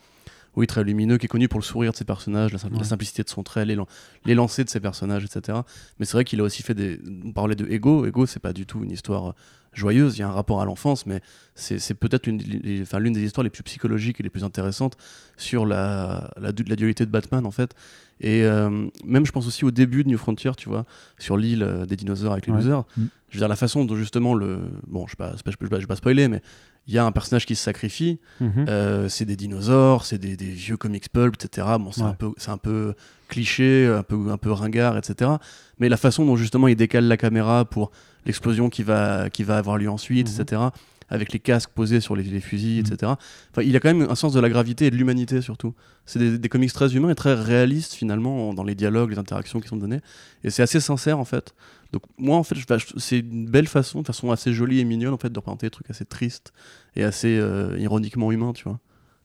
[0.56, 2.78] Oui, très lumineux, qui est connu pour le sourire de ses personnages, la, sim- la
[2.80, 2.84] Ouais.
[2.84, 3.88] simplicité de son trait, l'élan-
[4.26, 5.60] l'élancé de ses personnages, etc.
[6.00, 7.00] Mais c'est vrai qu'il a aussi fait des.
[7.26, 8.06] On parlait de Ego.
[8.06, 9.34] Ego, c'est pas du tout une histoire euh,
[9.74, 10.18] joyeuse.
[10.18, 11.22] Il y a un rapport à l'enfance, mais
[11.56, 14.98] c'est peut-être les- l'une des histoires les plus psychologiques et les plus intéressantes
[15.38, 17.76] sur la, la, du- la dualité de Batman, en fait.
[18.22, 20.86] Et euh, même, je pense aussi au début de New Frontier, tu vois,
[21.20, 22.60] sur l'île euh, des dinosaures avec les Ouais.
[22.60, 22.84] losers.
[22.98, 23.04] Mm.
[23.30, 24.60] Je veux dire, la façon dont justement le.
[24.88, 26.42] Bon, je ne vais, pas- pas- pas spoiler, mais
[26.90, 28.20] il y a un personnage qui se sacrifie.
[28.42, 28.66] Mhm.
[28.68, 31.68] Euh, c'est des dinosaures, c'est des, des vieux comics pulp, etc.
[31.80, 32.08] Bon, c'est Ouais.
[32.10, 32.96] un peu, c'est un peu
[33.28, 35.30] cliché, un peu, un peu ringard, etc.
[35.78, 37.92] Mais la façon dont justement il décale la caméra pour
[38.26, 40.42] l'explosion qui va, qui va avoir lieu ensuite, Mhm.
[40.42, 40.62] etc.
[41.12, 42.94] Avec les casques posés sur les, les fusils, Mhm.
[42.94, 43.12] etc.
[43.52, 45.74] Enfin, il a quand même un sens de la gravité et de l'humanité surtout.
[46.06, 49.60] C'est des, des comics très humains et très réalistes finalement dans les dialogues, les interactions
[49.60, 50.02] qui sont données.
[50.44, 51.54] Et c'est assez sincère en fait.
[51.92, 52.66] Donc moi en fait, je-
[52.98, 55.72] c'est une belle façon, de façon assez jolie et mignonne en fait de représenter des
[55.72, 56.54] trucs assez tristes
[56.96, 58.80] et assez euh, ironiquement humains, tu vois.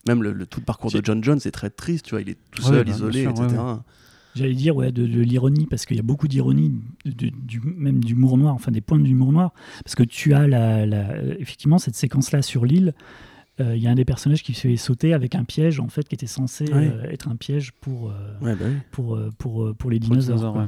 [0.09, 2.21] Même le, le- tout le parcours de John Jones est très triste, tu vois.
[2.23, 3.47] Il est tout Ouais, seul, bah, isolé, sûr, etc.
[3.63, 3.75] ouais,
[4.35, 8.37] J'allais dire ouais, de, de l'ironie, parce qu'il y a beaucoup d'ironie, du, même d'humour
[8.39, 9.53] noir, enfin des points d'humour noir,
[9.85, 12.95] parce que tu as la, la- effectivement cette séquence-là sur l'île.
[13.61, 15.87] euh, Il y a un des personnages qui se fait sauter avec un piège en
[15.89, 16.91] fait qui était censé Ouais.
[16.93, 18.75] euh, être un piège pour, euh, Ouais, bah oui.
[18.91, 20.57] pour, pour, pour les Pour les dinosaures.
[20.57, 20.67] ouais.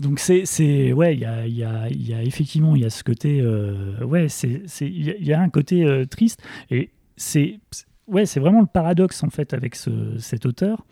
[0.00, 2.84] Donc c'est c'est ouais il y a, il y, a, y a effectivement il y
[2.84, 5.84] a ce côté euh, ouais c'est c'est- il y, a- il y a un côté
[5.84, 10.46] euh, triste et c'est c'est- ouais c'est vraiment le paradoxe en fait avec ce, cet
[10.46, 10.84] auteur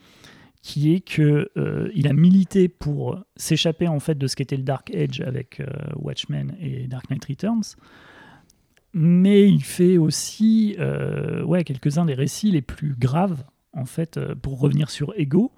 [0.67, 4.63] qui est que euh, il a milité pour s'échapper en fait de ce qu'était le
[4.63, 7.77] Dark Age avec euh, Watchmen et Dark Knight Returns
[8.95, 14.59] mais il fait aussi euh, ouais quelques-uns des récits les plus graves en fait pour
[14.59, 15.53] revenir sur Ego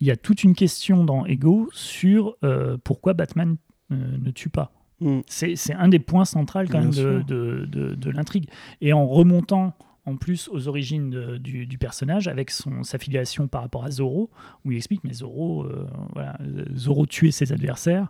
[0.00, 2.36] il y a toute une question dans Ego sur
[2.84, 3.56] pourquoi Batman
[3.88, 4.72] ne tue pas.
[5.00, 5.20] Mm.
[5.26, 7.24] C'est un des points centraux quand Bien même de, sûr.
[7.24, 8.46] de, de- de l'intrigue.
[8.82, 9.74] Et en remontant
[10.06, 13.90] en plus aux origines de- du, du personnage avec son, sa filiation par rapport à
[13.90, 14.30] Zorro,
[14.64, 16.38] où il explique mais Zorro, euh, voilà,
[16.74, 18.08] Zorro tuait ses adversaires.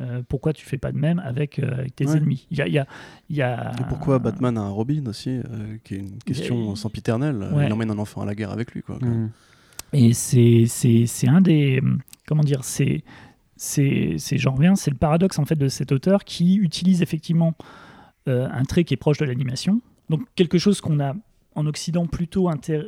[0.00, 2.18] euh, pourquoi tu fais pas de même avec, euh, avec tes Ouais.
[2.18, 2.46] ennemis?
[2.52, 2.86] Il y a, il y a-
[3.30, 6.76] il y a- Et pourquoi Batman a un Robin aussi, euh, qui est une question
[6.76, 7.38] sempiternelle.
[7.52, 7.66] Ouais.
[7.66, 8.98] Il emmène un enfant à la guerre avec lui, quoi.
[9.02, 9.30] Mhm.
[9.94, 10.68] Et c'est
[11.26, 11.82] un des.
[12.28, 13.02] Comment dire C'est.
[14.36, 17.54] J'en reviens, c'est le paradoxe en fait de cet auteur qui utilise effectivement
[18.26, 19.80] un trait qui est proche de l'animation.
[20.10, 21.14] Donc quelque chose qu'on a
[21.58, 22.86] en Occident plutôt inté-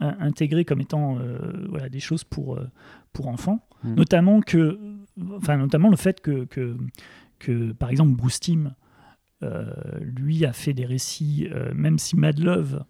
[0.00, 2.66] un- intégré comme étant euh, voilà, des choses pour, euh,
[3.12, 3.66] pour enfants.
[3.84, 3.94] Mhm.
[3.96, 4.78] Notamment, que,
[5.36, 6.76] enfin, notamment le fait que, que,
[7.38, 8.74] que, par exemple, Bruce Timm,
[9.42, 12.84] euh, lui, a fait des récits, euh, même si Mad Love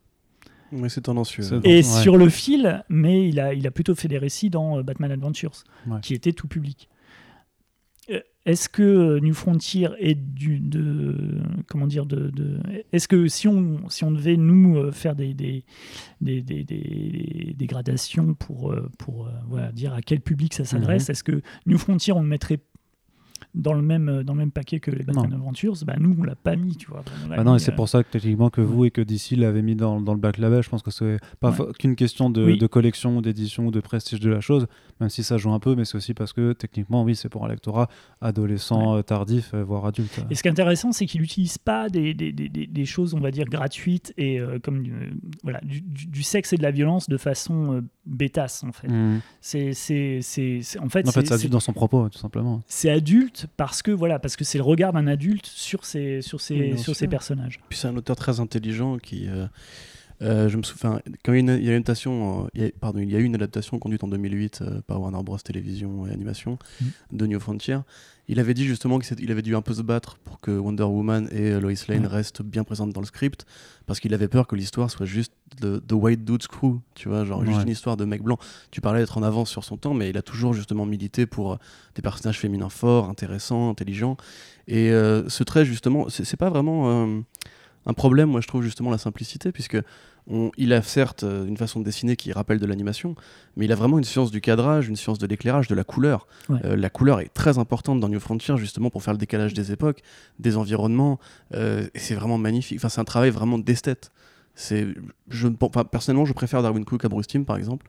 [0.70, 1.42] Mais c'est tendancieux.
[1.42, 1.82] C'est- et Ouais.
[1.82, 5.10] sur le fil, mais il a, il a plutôt fait des récits dans euh, Batman
[5.10, 5.98] Adventures, Ouais.
[6.02, 6.88] qui était tout public.
[8.44, 12.58] Est-ce que euh, New Frontier est du de comment dire de, de-
[12.92, 15.64] est-ce que si on si on devait nous euh, faire des des,
[16.20, 21.12] des, des, des- gradations pour euh, pour voilà, dire à quel public ça s'adresse Mhm.
[21.12, 22.58] est-ce que New Frontier on le mettrait
[23.54, 26.34] dans le même dans le même paquet que les Batman Adventures, bah nous on l'a
[26.34, 27.04] pas mis, tu vois.
[27.30, 29.76] Ah non, et c'est pour ça que techniquement que vous et que DC l'avez mis
[29.76, 30.62] dans, dans, le back label.
[30.62, 34.30] Je pense que c'est pas qu'une question de, de collection, d'édition ou de prestige de
[34.30, 34.66] la chose,
[35.00, 37.44] même si ça joue un peu, mais c'est aussi parce que techniquement, oui, c'est pour
[37.44, 37.88] un lectorat
[38.20, 40.24] adolescent, tardif, voire adulte.
[40.30, 43.20] Et ce qui est intéressant, c'est qu'il n'utilise pas des, des, des, des, choses, on
[43.20, 44.82] va dire, gratuites et comme
[45.42, 48.88] voilà, du, du, sexe et de la violence de façon bêtasse en fait.
[48.88, 49.20] Mmh.
[49.40, 52.62] C'est, c'est, c'est, en fait, en fait c'est adulte dans son propos tout simplement.
[52.66, 56.40] C'est adulte parce que voilà, parce que c'est le regard d'un adulte sur ses, sur
[56.40, 57.60] ses, sur ses personnages.
[57.68, 59.28] Puis c'est un auteur très intelligent qui.
[59.28, 59.46] Euh,
[60.22, 63.10] euh, je me souviens, quand il y a une, adaptation, il y a, pardon, il
[63.10, 66.58] y a eu une adaptation conduite en 2008 euh, par Warner Bros Télévision et Animation
[66.80, 66.86] mmh.
[67.12, 67.78] de New Frontier.
[68.28, 71.28] Il avait dit justement qu'il avait dû un peu se battre pour que Wonder Woman
[71.32, 73.44] et Lois Lane restent bien présentes dans le script,
[73.86, 77.44] parce qu'il avait peur que l'histoire soit juste de, White Dude's Crew, tu vois, genre
[77.44, 78.38] juste une histoire de mec blanc.
[78.70, 81.58] Tu parlais d'être en avance sur son temps, mais il a toujours justement milité pour
[81.94, 84.16] des personnages féminins forts, intéressants, intelligents.
[84.68, 87.20] Et euh, ce trait, justement, c'est pas vraiment euh,
[87.86, 89.78] un problème, moi je trouve justement la simplicité, puisque
[90.56, 93.14] il a certes euh, une façon de dessiner qui rappelle de l'animation,
[93.56, 96.26] mais il a vraiment une science du cadrage, une science de l'éclairage, de la couleur.
[96.50, 99.72] Euh, la couleur est très importante dans New Frontier, justement, pour faire le décalage des
[99.72, 100.02] époques,
[100.38, 101.18] des environnements,
[101.54, 102.78] euh, et c'est vraiment magnifique.
[102.78, 104.12] Enfin, c'est un travail vraiment d'esthète.
[105.28, 105.48] Je,
[105.90, 107.86] personnellement, je préfère Darwin Cook à Bruce Timm, par exemple,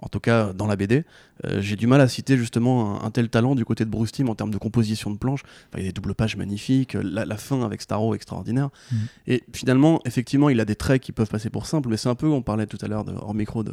[0.00, 1.04] en tout cas dans la BD.
[1.44, 4.28] Euh, j'ai du mal à citer justement un, tel talent du côté de Bruce Timm
[4.28, 5.42] en termes de composition de planches.
[5.74, 8.70] il y a des doubles pages magnifiques, la, fin avec Starro extraordinaire.
[8.90, 8.96] Mm.
[9.28, 12.14] Et finalement, effectivement, il a des traits qui peuvent passer pour simples, mais c'est un
[12.14, 13.72] peu, on parlait tout à l'heure hors micro de,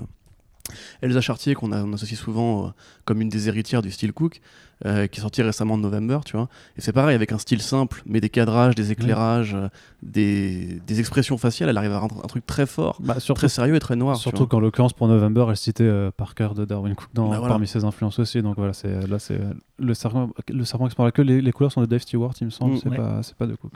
[1.01, 2.69] Elsa Chartier, qu'on associe souvent euh,
[3.05, 4.41] comme une des héritières du style Cook,
[4.85, 6.49] euh, qui est sortie récemment de November, tu vois.
[6.77, 9.69] Et c'est pareil, avec un style simple, mais des cadrages, des éclairages, euh,
[10.03, 13.75] des, des, expressions faciales, elle arrive à rendre un truc très fort, bah, très sérieux
[13.75, 14.17] et très noir.
[14.17, 17.85] Surtout qu'en l'occurrence, pour November, elle citait Parker de Darwin Cook dans, bah, parmi ses
[17.85, 18.41] influences aussi.
[18.41, 19.39] Donc voilà, c'est, là, c'est
[19.79, 21.23] le serpent, le serpent explore la queue.
[21.23, 23.47] Les, les, couleurs sont de Dave Stewart, il me semble, mm, c'est, pas, c'est pas
[23.47, 23.71] de Cook.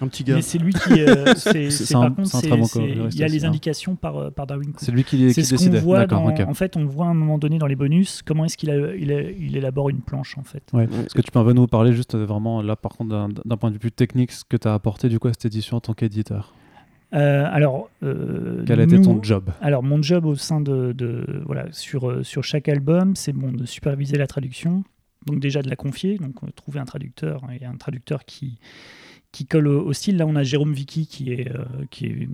[0.00, 0.36] Un petit gars.
[0.36, 0.78] Mais c'est lui qui.
[1.36, 4.80] c'est, c'est, par contre, il y a les indications par, par Darwin Cook.
[4.80, 5.68] C'est lui qui, qui.
[5.68, 9.36] D'accord, En fait, on voit un moment donné dans les bonus comment est-ce qu'il il,
[9.38, 10.62] il, élabore une planche en fait.
[10.72, 10.84] Ouais.
[10.84, 13.74] Est-ce que tu peux nous parler juste euh, vraiment là par contre d'un point de
[13.74, 15.92] vue plus technique ce que tu as apporté du coup à cette édition en tant
[15.92, 16.54] qu'éditeur?
[17.14, 19.50] Euh, alors, euh, quel a été ton job?
[19.60, 23.64] Alors, mon job au sein de, de voilà sur sur chaque album, c'est bon de
[23.64, 24.84] superviser la traduction.
[25.26, 28.58] Donc déjà de la confier, donc trouver un traducteur et un traducteur qui
[29.32, 30.16] qui colle au, style.
[30.16, 31.52] Là, on a Jérôme Vicky qui est
[31.90, 32.28] qui est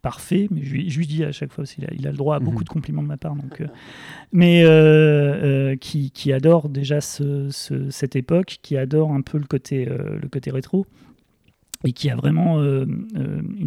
[0.00, 2.58] parfait, mais je, lui dis à chaque fois aussi, il a, le droit à beaucoup
[2.58, 2.64] mhm.
[2.64, 3.66] de compliments de ma part, donc, euh,
[4.32, 4.68] mais euh,
[5.72, 7.48] euh, qui, qui, adore déjà ce,
[7.90, 10.86] cette époque, qui adore un peu le côté, le côté rétro,
[11.84, 12.62] et qui a vraiment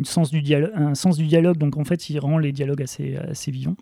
[0.06, 0.42] sens du
[0.74, 3.76] un sens du dialogue, donc en fait il rend les dialogues assez, vivants.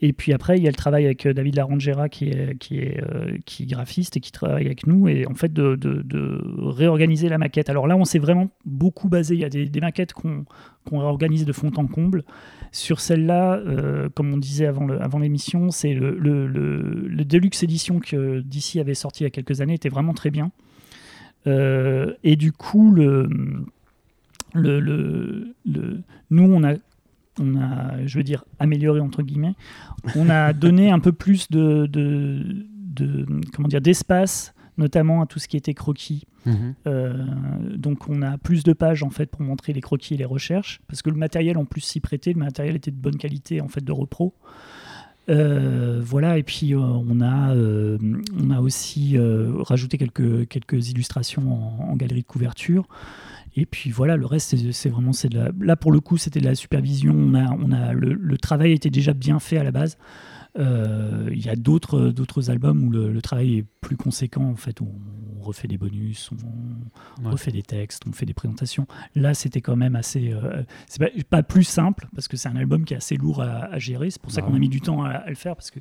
[0.00, 4.20] Et puis après, il y a le travail avec David Larangera qui est, graphiste et
[4.20, 5.78] qui travaille avec nous, et en fait de,
[6.58, 7.70] réorganiser la maquette.
[7.70, 10.44] Alors là, on s'est vraiment beaucoup basé, il y a des, maquettes qu'on
[10.90, 12.24] réorganise de fond en comble.
[12.72, 18.94] Sur celle-là, euh, comme on disait avant l'émission, c'est le, Deluxe édition que DC avait
[18.94, 20.50] sorti il y a quelques années était vraiment très bien.
[21.46, 23.28] Euh, et du coup, le,
[24.54, 25.54] le,
[26.30, 26.74] nous, on a,
[27.40, 29.54] on a, je veux dire, amélioré entre guillemets.
[30.16, 35.38] On a donné un peu plus de, de, de comment dire, d'espace notamment à tout
[35.38, 36.26] ce qui était croquis.
[36.46, 36.74] Mhm.
[36.86, 37.24] Euh,
[37.76, 40.80] donc on a plus de pages en fait pour montrer les croquis et les recherches,
[40.88, 43.68] parce que le matériel en plus s'y prêtait, le matériel était de bonne qualité en
[43.68, 44.34] fait de repro.
[45.28, 52.22] Euh, voilà, et puis euh, on, a, on a aussi rajouté quelques, illustrations en, galerie
[52.22, 52.86] de couverture.
[53.56, 55.12] Et puis voilà, le reste, c'est vraiment.
[55.12, 57.14] De là, pour le coup, c'était de la supervision.
[57.14, 59.96] On a, le, travail était déjà bien fait à la base.
[60.56, 64.80] Euh, il y a d'autres d'autres albums où le, travail est plus conséquent en fait.
[64.80, 64.88] Où
[65.40, 66.30] on refait des bonus
[67.22, 68.86] on refait des textes on fait des présentations.
[69.16, 72.84] Là c'était quand même assez euh, c'est pas, plus simple parce que c'est un album
[72.84, 74.10] qui est assez lourd à, gérer.
[74.10, 75.80] C'est pour ça bah qu'on a mis du temps à, le faire parce que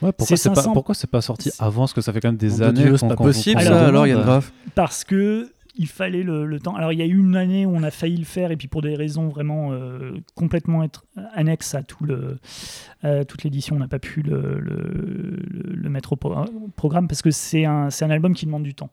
[0.00, 1.82] pourquoi c'est pas pourquoi c'est pas sorti avant?
[1.82, 4.12] Parce que ça fait quand même des années c'est pas possible ça alors il y
[4.12, 6.76] a grave parce que il fallait le, temps.
[6.76, 8.68] Alors il y a eu une année où on a failli le faire et puis
[8.68, 12.36] pour des raisons vraiment euh, complètement être annexes à tout le,
[13.24, 16.16] toute l'édition, on n'a pas pu le, le, mettre au
[16.76, 18.90] programme parce que c'est un, un album qui demande du temps.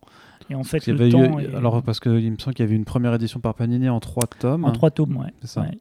[0.50, 3.14] Et en fait, le temps alors parce qu'il me semble qu'il y avait une première
[3.14, 4.64] édition par Panini en trois tomes.
[4.64, 5.34] En trois tomes, ouais.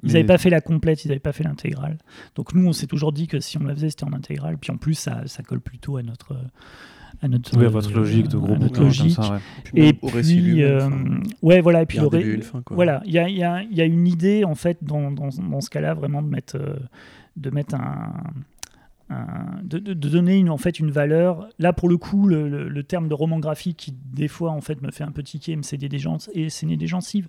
[0.02, 1.98] Ils n'avaient pas fait la complète, ils n'avaient pas fait l'intégrale.
[2.34, 4.58] Donc nous, on s'est toujours dit que si on la faisait, c'était en intégrale.
[4.58, 6.34] Puis en plus, ça, ça colle plutôt à notre
[7.22, 9.16] à notre, oui, votre logique de gros bouquin logique.
[9.16, 9.40] Comme ça,
[9.74, 10.88] Et puis, euh,
[11.42, 14.44] ouais, voilà, et puis il voilà, il y a, y, a, y a, une idée
[14.44, 16.76] en fait dans, dans, dans ce cas-là vraiment de mettre, euh,
[17.36, 18.12] de mettre un,
[19.62, 21.48] de, de, donner une, en fait une valeur.
[21.58, 24.82] Là, pour le coup, le, le, terme de roman graphique qui, des fois, en fait,
[24.82, 27.28] me fait un peu tiquer, me céder des gens et saigner des gencives.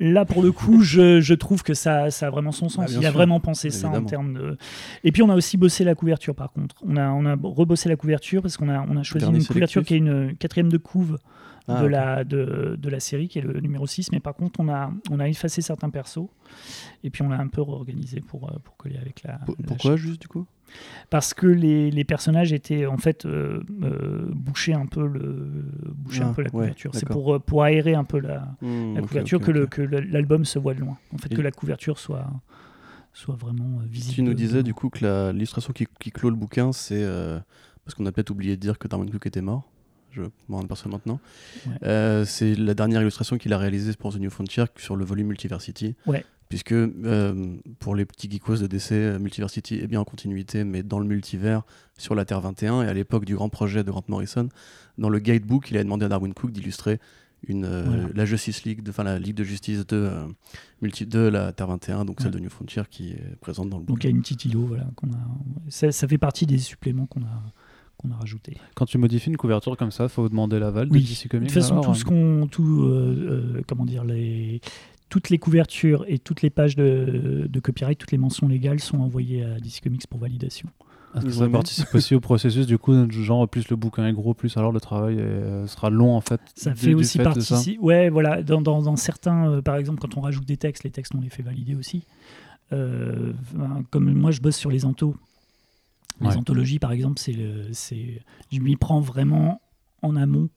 [0.00, 2.92] Là, pour le coup, je, je, trouve que ça, ça a vraiment son sens.
[2.92, 4.56] Bah, Il a vraiment pensé ça en termes de.
[5.02, 6.76] Et puis, on a aussi bossé la couverture, par contre.
[6.86, 9.82] On a, on a rebossé la couverture parce qu'on a, on a choisi une couverture
[9.82, 11.18] qui est une quatrième de couve
[11.66, 14.12] ah, de, la, de, de, la série, qui est le numéro 6.
[14.12, 16.28] Mais par contre, on a, on a effacé certains persos.
[17.02, 19.40] Et puis, on l'a un peu réorganisé pour, pour coller avec la.
[19.66, 20.46] Pourquoi, juste du coup?
[21.10, 26.22] Parce que les, les, personnages étaient en fait euh, euh, bouchés un peu le boucher
[26.22, 26.90] un ah, peu la couverture.
[26.94, 30.44] c'est pour euh, pour aérer un peu la, mmh, la couverture que, le, que l'album
[30.44, 30.98] se voit de loin.
[31.14, 32.26] En fait, que la couverture soit
[33.12, 34.14] soit vraiment visible.
[34.14, 37.04] Tu nous disais du coup que l'illustration qui, qui, clôt le bouquin, c'est
[37.84, 39.70] parce qu'on a peut-être oublié de dire que Darwin Cook était mort.
[40.10, 41.20] Je m'en rends personne maintenant.
[41.82, 45.96] c'est la dernière illustration qu'il a réalisée pour The New Frontier sur le volume Multiversity.
[46.06, 50.64] Ouais puisque euh, pour les petits geekos de DC, euh, Multiversity est bien en continuité,
[50.64, 51.62] mais dans le multivers,
[51.98, 54.48] sur la Terre 21, et à l'époque du grand projet de Grant Morrison,
[54.96, 57.00] dans le guidebook, il a demandé à Darwin Cook d'illustrer
[57.46, 60.10] une, euh, la Justice League, enfin la Ligue de justice de,
[60.80, 63.84] multi, de la Terre 21, donc celle de New Frontier qui est présente dans le
[63.84, 65.18] Donc il y a une petite îlot, voilà, qu'on a...
[65.68, 67.42] Ça, ça, fait partie des suppléments qu'on a
[67.96, 68.56] qu'on a rajouté.
[68.76, 71.02] Quand tu modifies une couverture comme ça, il faut demander l'aval oui.
[71.02, 71.48] de DC Comics.
[71.48, 72.88] De toute façon, tout ce qu'on, tout,
[73.66, 74.60] comment dire, les,
[75.08, 79.44] toutes les couvertures et toutes les pages de, copyright, toutes les mentions légales sont envoyées
[79.44, 80.68] à DC Comics pour validation.
[81.14, 84.34] Est-ce que ça participe aussi au processus du coup, genre plus le bouquin est gros,
[84.34, 86.40] plus alors le travail euh, sera long en fait.
[86.54, 87.78] Ça fait aussi partie.
[87.80, 88.42] Ouais, voilà.
[88.42, 91.30] Dans, dans, certains, euh, par exemple, quand on rajoute des textes, les textes on les
[91.30, 92.04] fait valider aussi.
[92.74, 93.32] Euh,
[93.90, 95.16] comme moi, je bosse sur les anthos.
[96.20, 97.36] Les anthologies, par exemple, c'est,
[97.72, 98.20] c'est,
[98.52, 99.62] je m'y prends vraiment
[100.02, 100.48] en amont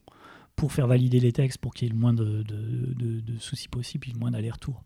[0.62, 2.44] pour faire valider les textes, pour qu'il y ait le moins de,
[3.40, 4.84] soucis possible, le moins d'aller-retour.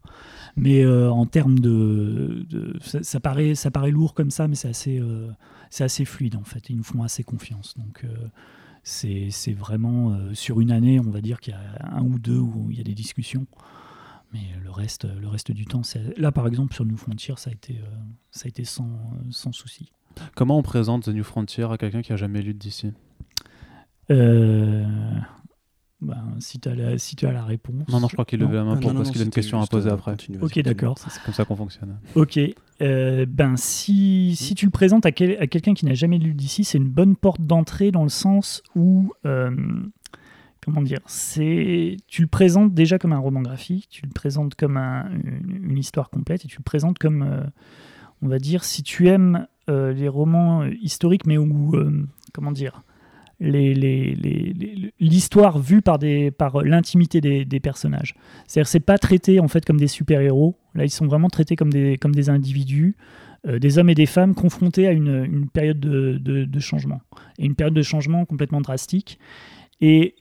[0.56, 2.46] Mais euh, en termes de,
[2.80, 5.30] ça, paraît, ça paraît lourd comme ça, mais c'est assez, euh,
[5.70, 6.70] c'est assez fluide en fait.
[6.70, 7.76] Ils nous font assez confiance.
[7.78, 8.30] Donc euh,
[8.84, 12.68] c'est, vraiment sur une année, on va dire qu'il y a un ou deux où
[12.72, 13.46] il y a des discussions.
[14.32, 15.82] Mais le reste, le reste du temps,
[16.16, 17.82] là par exemple sur New Frontier, ça a été,
[18.32, 19.92] ça a été sans, sans souci.
[20.36, 22.94] Comment on présente The New Frontier à quelqu'un qui a jamais lu d'ici
[24.12, 24.86] euh,
[26.02, 27.88] ben, si, tu as la, si tu as la réponse.
[27.90, 29.68] Non, non, je crois qu'il levait la main pour, parce qu'il a une question à
[29.68, 30.16] poser après.
[30.42, 30.98] Ok, d'accord.
[30.98, 31.98] C'est comme ça qu'on fonctionne.
[32.16, 32.40] Ok.
[32.82, 36.34] Euh, ben, si, si tu le présentes à, quel, à quelqu'un qui n'a jamais lu
[36.34, 39.14] d'ici, c'est une bonne porte d'entrée dans le sens où.
[39.26, 39.56] Euh,
[40.64, 44.78] comment dire c'est Tu le présentes déjà comme un roman graphique, tu le présentes comme
[44.78, 45.10] un,
[45.48, 47.24] une, histoire complète et tu le présentes comme.
[47.24, 47.44] Euh,
[48.22, 51.76] on va dire, si tu aimes les romans historiques, mais où.
[52.34, 52.84] comment dire
[53.40, 56.00] l'histoire vue par,
[56.38, 58.16] par l'intimité des, personnages.
[58.48, 60.58] C'est-à-dire c'est pas traité en fait comme des super-héros.
[60.74, 62.96] Là, ils sont vraiment traités comme des, comme des individus,
[63.48, 67.02] euh, des hommes et des femmes confrontés à une, période de, changement.
[67.38, 69.20] Et une période de changement complètement drastique.
[69.82, 70.16] Et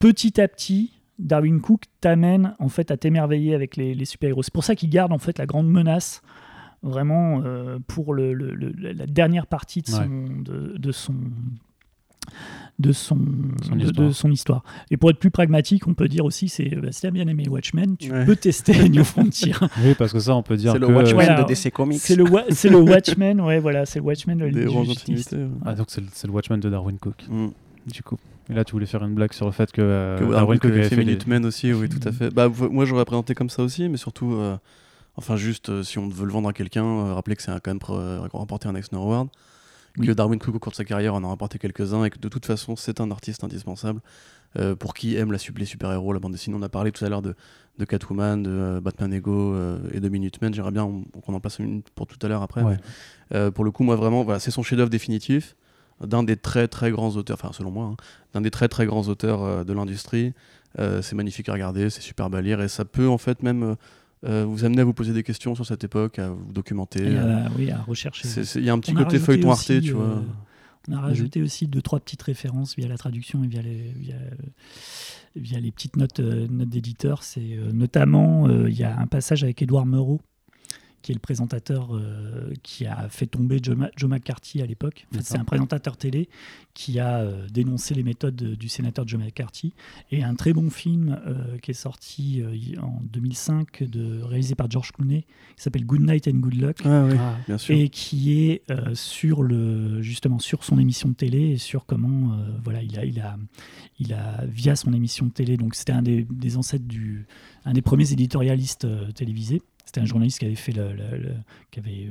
[0.00, 4.42] petit à petit, Darwin Cook t'amène en fait à t'émerveiller avec les, super-héros.
[4.42, 6.22] C'est pour ça qu'il garde en fait la grande menace
[6.82, 11.14] vraiment euh, pour le, la dernière partie de son, de son
[12.78, 14.62] de son, de, son histoire.
[14.90, 17.26] Et pour être plus pragmatique, on peut dire aussi, c'est bah, si tu as bien
[17.26, 19.54] aimé Watchmen, tu peux tester New Frontier.
[19.82, 22.00] oui, parce que ça, on peut dire c'est le Watchmen de DC Comics.
[22.00, 24.66] C'est le, c'est le Watchmen, ouais, voilà, c'est le Watchmen de Des
[25.64, 27.24] Ah, donc c'est le, Watchmen de Darwin Cook.
[27.28, 27.48] Mm.
[27.86, 28.18] Du coup.
[28.50, 30.88] Et là, tu voulais faire une blague sur le fait que, euh, Darwin Cook avait
[30.88, 32.30] fait Minutemen aussi, oui, tout à fait.
[32.30, 34.56] Bah, moi, j'aurais présenté comme ça aussi, mais surtout, euh,
[35.16, 38.28] enfin, juste, euh, si on veut le vendre à quelqu'un, rappeler que c'est quand même
[38.32, 39.28] remporté un Eisner Award
[40.00, 42.28] que Darwin Cook au cours de sa carrière en a rapporté quelques-uns et que de
[42.28, 44.00] toute façon c'est un artiste indispensable
[44.58, 46.56] euh, pour qui aime la, les super-héros, la bande dessinée.
[46.58, 47.34] On a parlé tout à l'heure de,
[47.78, 50.54] de, Catwoman, de euh, Batman Ego euh, et de Minutemen.
[50.54, 50.90] J'aimerais bien
[51.22, 52.62] qu'on en place une pour tout à l'heure après.
[53.52, 55.56] pour le coup, moi vraiment, voilà, c'est son chef-d'œuvre définitif
[56.04, 57.96] d'un des très très grands auteurs, enfin selon moi, hein,
[58.34, 60.34] d'un des très très grands auteurs de l'industrie.
[60.76, 63.76] c'est magnifique à regarder, c'est super à lire et ça peut en fait même
[64.26, 67.02] euh, vous amenez à vous poser des questions sur cette époque, à vous documenter.
[67.02, 68.28] Euh, oui, à rechercher.
[68.56, 70.04] Il y a un petit côté feuilleton Arte, tu vois.
[70.04, 70.20] Euh,
[70.88, 73.92] on a rajouté aussi deux, trois petites références via la traduction et via les,
[75.34, 77.24] via, les petites notes, notes d'éditeur.
[77.24, 80.20] C'est notamment, il y a un passage avec Édouard Meurot
[81.06, 83.76] qui est le présentateur euh, qui a fait tomber Joe,
[84.08, 85.06] McCarthy à l'époque.
[85.20, 86.28] c'est un présentateur télé
[86.74, 89.72] qui a euh, dénoncé les méthodes du sénateur Joe McCarthy.
[90.10, 92.42] Et un très bon film euh, qui est sorti
[92.82, 95.26] en 2005, de, réalisé par George Clooney,
[95.56, 96.78] qui s'appelle Good Night and Good Luck.
[96.84, 97.76] Ah ah, bien sûr.
[97.76, 98.64] Et qui est
[98.94, 103.20] sur le, justement sur son émission de télé et sur comment voilà, il a, il,
[103.20, 103.38] a,
[104.00, 107.28] il a, via son émission de télé, donc c'était un des, des ancêtres du,
[107.64, 110.72] un des premiers éditorialistes télévisés C'était un journaliste qui avait fait
[111.70, 112.10] qui avait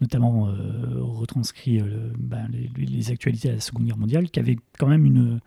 [0.00, 0.54] notamment
[1.00, 1.80] retranscrit
[2.18, 5.40] ben, les, actualités de la Seconde Guerre mondiale, qui avait quand même une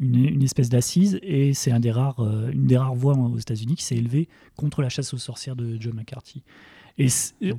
[0.00, 4.82] une, espèce d'assise et c'est une des rares voix aux États-Unis qui s'est élevée contre
[4.82, 6.42] la chasse aux sorcières de John McCarthy.
[6.98, 7.08] Et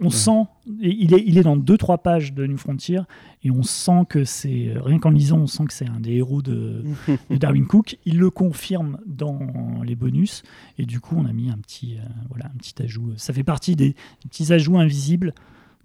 [0.01, 0.43] on sent,
[0.81, 2.99] il, est, il est dans deux trois pages de New Frontier
[3.41, 6.41] et on sent que c'est rien qu'en lisant, on sent que c'est un des héros
[6.41, 6.83] de,
[7.29, 7.97] Darwin Cook.
[8.05, 9.39] Il le confirme dans
[9.85, 10.43] les bonus
[10.77, 13.13] et du coup on a mis un petit euh, voilà un petit ajout.
[13.15, 15.33] Ça fait partie des, petits ajouts invisibles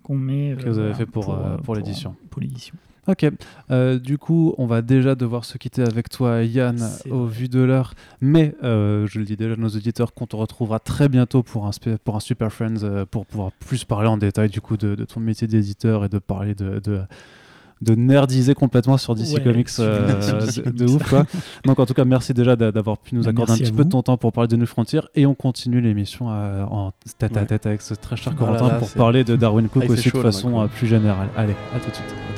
[0.02, 2.16] qu'on met que vous avez fait pour, euh, pour, l'édition.
[2.30, 2.74] Pour l'édition.
[3.07, 3.26] Ok,
[3.70, 6.78] euh, du coup, on va déjà devoir se quitter avec toi, Yann,
[7.11, 7.94] au vu de l'heure.
[8.20, 11.66] Mais euh, je le dis déjà à nos auditeurs qu'on te retrouvera très bientôt pour
[11.66, 11.70] un,
[12.02, 15.20] pour un Super Friends euh, pour pouvoir plus parler en détail du coup de, ton
[15.20, 16.80] métier d'éditeur et de parler de,
[17.82, 21.26] de nerdiser complètement sur DC Comics de, ouf quoi.
[21.64, 24.02] Donc en tout cas merci déjà d'avoir pu nous accorder un petit peu de ton
[24.02, 27.82] temps pour parler de New Frontier et on continue l'émission en tête à tête avec
[27.82, 31.28] ce très cher Corentin pour parler de Darwin Cook ah, aussi de façon plus générale.
[31.36, 32.34] Allez, à tout de suite.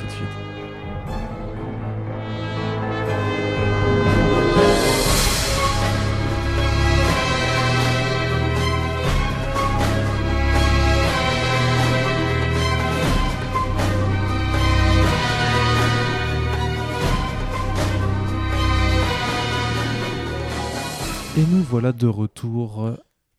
[21.69, 22.97] Voilà de retour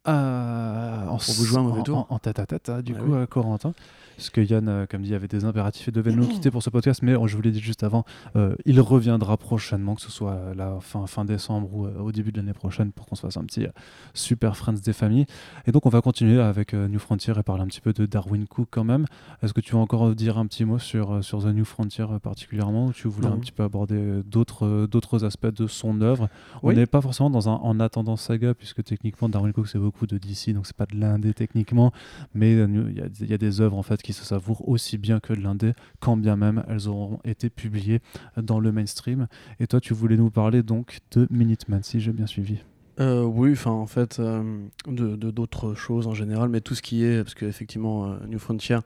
[0.07, 3.73] euh, en, vous en, en, tête à tête, hein, du coup, euh, Corentin.
[4.17, 6.71] Parce que Yann, euh, comme dit, avait des impératifs et devait nous quitter pour ce
[6.71, 8.03] podcast, mais je vous l'ai dit juste avant,
[8.35, 12.31] euh, il reviendra prochainement, que ce soit la fin, fin décembre ou euh, au début
[12.31, 13.67] de l'année prochaine, pour qu'on se fasse un petit
[14.15, 15.27] super Friends des familles.
[15.67, 18.47] Et donc, on va continuer avec New Frontier et parler un petit peu de Darwin
[18.47, 19.05] Cook quand même.
[19.43, 22.87] Est-ce que tu veux encore dire un petit mot sur, sur The New Frontier particulièrement,
[22.87, 26.27] ou tu voulais un petit peu aborder d'autres, d'autres aspects de son œuvre?
[26.63, 30.07] On n'est pas forcément dans un en attendant saga, puisque techniquement, Darwin Cook, c'est beaucoup
[30.07, 31.91] de DC, donc c'est pas de l'indé techniquement,
[32.33, 35.33] mais il y, y, a des œuvres en fait qui se savourent aussi bien que
[35.33, 37.99] de l'indé, quand bien même elles auront été publiées
[38.37, 39.27] dans le mainstream.
[39.59, 42.59] Et toi, tu voulais nous parler donc de Minuteman, si j'ai bien suivi.
[43.01, 47.03] Euh, oui, enfin en fait, euh, de d'autres choses en général, mais tout ce qui
[47.03, 48.77] est, parce qu'effectivement, euh, New Frontier,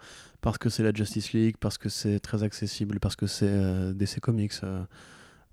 [0.41, 4.19] parce que c'est la Justice League, parce que c'est très accessible, parce que c'est DC
[4.21, 4.53] Comics,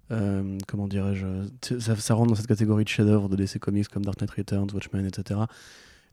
[0.09, 1.27] comment dirais-je,
[1.79, 4.69] ça, ça, rentre dans cette catégorie de chef-d'œuvre de DC Comics comme Dark Knight Returns,
[4.73, 5.41] Watchmen, etc.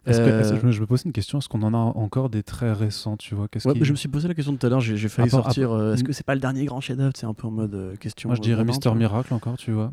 [0.08, 3.34] Euh, je, me pose une question est-ce qu'on en a encore des très récents tu
[3.34, 5.72] vois ouais, Je me suis posé la question tout à l'heure, j'ai failli sortir.
[5.72, 7.95] Euh, est-ce que c'est pas le dernier grand chef-d'œuvre C'est un peu en mode euh,
[7.95, 8.30] question.
[8.30, 9.91] Moi je dirais Mister Miracle encore, tu vois.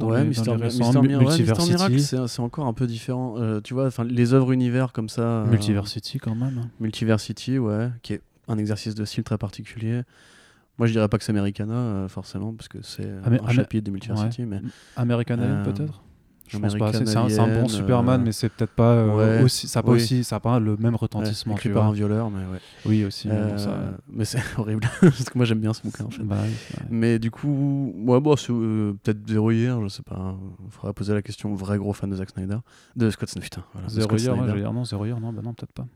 [0.00, 3.36] ouais, Mister, Miracle, c'est encore un peu différent.
[3.62, 5.44] tu vois, les œuvres univers comme ça.
[5.48, 6.68] Multiversity quand même.
[6.80, 10.02] Multiversity, ouais, qui est un exercice de style très particulier.
[10.78, 14.44] Moi, je dirais pas que c'est Americana, forcément, parce que c'est un chapitre de Multiversity.
[14.44, 14.60] Mais...
[14.96, 16.02] Americana, peut-être?
[16.50, 16.92] Je pense pas.
[16.92, 19.68] C'est un, bon Superman, euh, mais c'est peut-être pas euh, aussi.
[19.68, 21.54] Ça n'a pas aussi, ça pas le même retentissement.
[21.54, 22.60] écrit par un violeur, mais ouais.
[22.84, 23.28] Oui aussi.
[23.30, 26.22] Euh, mais c'est horrible parce que moi j'aime bien ce bouquin en fait.
[26.22, 26.38] Bah
[26.90, 30.36] mais du coup, moi bon, peut-être zéro hier, je sais pas.
[30.64, 31.54] Il faudrait poser la question.
[31.54, 32.58] Vrai gros fan de Zack Snyder,
[32.96, 33.44] de Scott Snyder.
[33.44, 35.86] Putain, voilà, zéro hier, non, zéro hier, non, bah non, peut-être pas.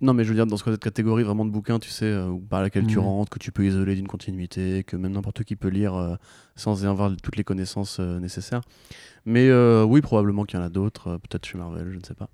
[0.00, 2.14] Non, mais je veux dire, dans cette catégorie vraiment de bouquins, tu sais,
[2.50, 5.68] par laquelle tu rentres, que tu peux isoler d'une continuité, que même n'importe qui peut
[5.68, 6.18] lire
[6.54, 8.60] sans avoir toutes les connaissances nécessaires.
[9.26, 12.04] Mais euh, oui, probablement qu'il y en a d'autres, euh, peut-être chez Marvel, je ne
[12.04, 12.28] sais pas.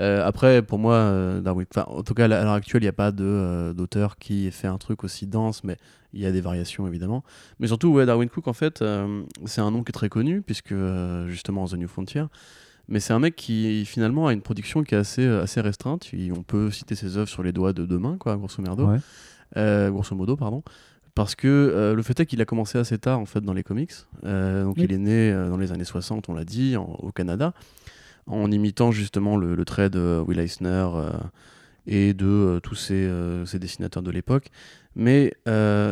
[0.00, 3.10] Euh, après, pour moi, Darwin, en tout cas, à l'heure actuelle, il n'y a pas
[3.10, 5.76] d'auteur qui ait fait un truc aussi dense, mais
[6.12, 7.24] il y a des variations évidemment.
[7.58, 8.84] Mais surtout, ouais, Darwin Cook, en fait,
[9.46, 10.74] c'est un nom qui est très connu, puisque
[11.26, 12.22] justement, The New Frontier.
[12.88, 16.10] Mais c'est un mec qui finalement a une production qui est assez, assez restreinte.
[16.34, 18.88] on peut citer ses œuvres sur les doigts de deux mains, quoi, grosso merdo.
[19.54, 20.62] grosso modo, pardon
[21.18, 23.64] parce que euh, le fait est qu'il a commencé assez tard en fait dans les
[23.64, 23.90] comics.
[24.22, 27.54] Euh, donc il est né euh, dans les années 60, on l'a dit, au Canada,
[28.28, 30.86] en imitant justement le, trait de Will Eisner
[31.88, 33.08] et de tous ces,
[33.54, 34.48] dessinateurs de l'époque.
[34.94, 35.34] Mais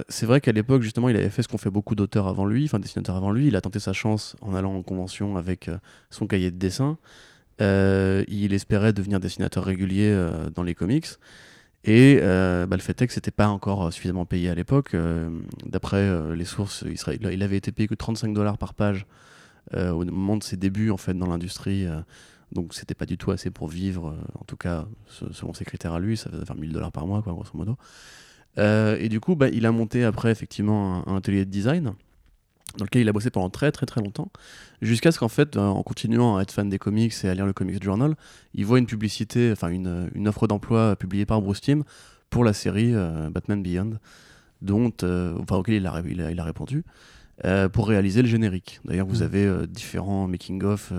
[0.09, 2.65] c'est vrai qu'à l'époque, justement, il avait fait ce qu'ont fait beaucoup d'auteurs avant lui,
[2.65, 3.49] enfin dessinateurs avant lui.
[3.49, 5.71] Il a tenté sa chance en allant en convention avec
[6.11, 6.99] son cahier de dessin.
[7.61, 10.15] il espérait devenir dessinateur régulier
[10.55, 11.07] dans les comics.
[11.87, 14.95] Et euh, bah, le fait est que c'était pas encore euh, suffisamment payé à l'époque.
[14.95, 15.31] Euh,
[15.65, 19.07] d'après les sources, il, serait, il, avait été payé que 35 dollars par page
[19.75, 21.87] au moment de ses débuts en fait dans l'industrie.
[22.57, 24.87] Donc c'était pas du tout assez pour vivre, en tout cas
[25.33, 27.77] selon ses critères à lui, ça faisait faire 1000 dollars par mois, quoi, grosso modo.
[28.57, 31.95] et du coup, bah, il a monté après effectivement un atelier de design
[32.77, 34.31] dans lequel il a bossé pendant très très très longtemps,
[34.83, 37.47] jusqu'à ce qu'en fait, euh, en continuant à être fan des comics et à lire
[37.47, 38.15] le Comics Journal,
[38.55, 41.85] il voit une publicité, enfin une, offre d'emploi publiée par Bruce Timm
[42.31, 43.99] pour la série euh, Batman Beyond,
[44.63, 46.85] dont, euh, enfin, auquel il a, répondu.
[47.73, 48.81] Pour réaliser le générique.
[48.85, 49.23] D'ailleurs, vous mmh.
[49.23, 50.93] avez différents making-of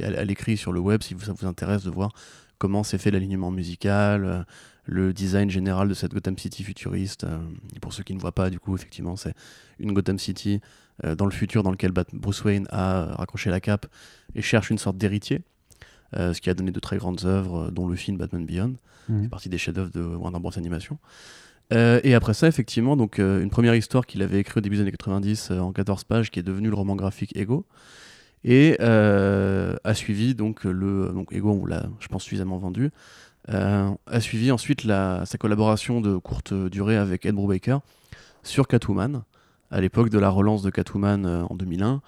[0.00, 2.12] à, l'écrit sur le web si ça vous intéresse de voir
[2.58, 4.42] comment s'est fait l'alignement musical, euh,
[4.84, 7.24] le design général de cette Gotham City futuriste.
[7.24, 7.38] euh,
[7.80, 9.34] pour ceux qui ne voient pas, du coup, effectivement, c'est
[9.80, 10.60] une Gotham City
[11.04, 13.86] euh, dans le futur dans lequel Bat- Bruce Wayne a euh, raccroché la cape
[14.36, 15.42] et cherche une sorte d'héritier,
[16.16, 18.76] euh, ce qui a donné de très grandes œuvres, euh, dont le film Batman Beyond
[19.08, 19.22] Mhm.
[19.24, 20.98] fait partie des chefs-d'œuvre de Warner Bros Animation.
[21.72, 24.76] Euh, et après ça, effectivement, donc euh, une première histoire qu'il avait écrite au début
[24.76, 27.66] des années 90 euh, en 14 pages, qui est devenue le roman graphique Ego,
[28.44, 32.90] et a suivi donc le donc Ego, on l'a, je pense, suffisamment vendu.
[33.46, 37.78] a suivi ensuite la, sa collaboration de courte durée avec Ed Brubaker
[38.42, 39.22] sur Catwoman,
[39.70, 42.02] à l'époque de la relance de Catwoman en 2001,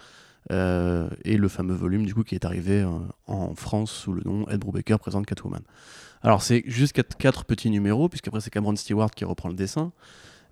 [0.53, 2.85] euh, et le fameux volume du coup qui est arrivé
[3.27, 5.63] en France sous le nom Ed Brubaker présente Catwoman.
[6.25, 9.93] Alors c'est juste quatre, quatre petits numéros, puisqu'après c'est Cameron Stewart qui reprend le dessin.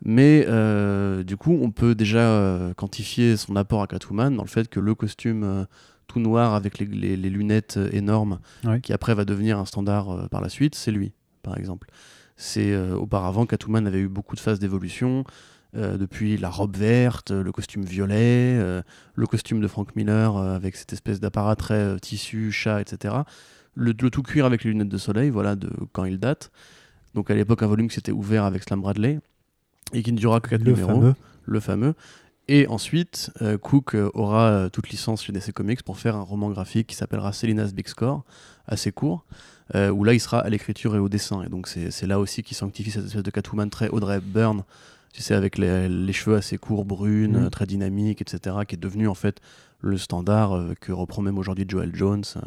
[0.04, 4.48] Mais euh, du coup, on peut déjà euh, quantifier son apport à Catwoman dans le
[4.48, 5.64] fait que le costume euh,
[6.08, 8.80] tout noir avec les, les- les lunettes énormes, Ouais.
[8.80, 11.12] qui après va devenir un standard par la suite, c'est lui,
[11.42, 11.88] par exemple.
[12.36, 15.24] C'est auparavant Catwoman avait eu beaucoup de phases d'évolution,
[15.76, 18.82] euh, depuis la robe verte, le costume violet, euh,
[19.14, 23.14] le costume de Frank Miller euh, avec cette espèce d'apparat très tissu, chat, etc.
[23.74, 26.50] Le, le tout cuir avec les lunettes de soleil, voilà de quand il date.
[27.14, 29.20] Donc à l'époque un volume qui s'était ouvert avec Slam Bradley
[29.92, 31.14] et qui ne durera que 4 Le numéros, fameux.
[31.44, 31.94] le fameux.
[32.48, 36.22] Et ensuite, euh, Cook euh, aura euh, toute licence chez DC Comics pour faire un
[36.22, 38.24] roman graphique qui s'appellera Selina's Big Score,
[38.66, 39.24] assez court,
[39.74, 41.42] euh, où là il sera à l'écriture et au dessin.
[41.44, 44.64] Et donc c'est là aussi qu'il sanctifie cette espèce de Catwoman très Audrey Byrne,
[45.12, 48.78] tu sais, avec les, les cheveux assez courts, brunes, euh, très dynamiques, etc., qui est
[48.78, 49.40] devenu en fait
[49.82, 52.40] le standard euh, que reprend même aujourd'hui Joel Jones euh,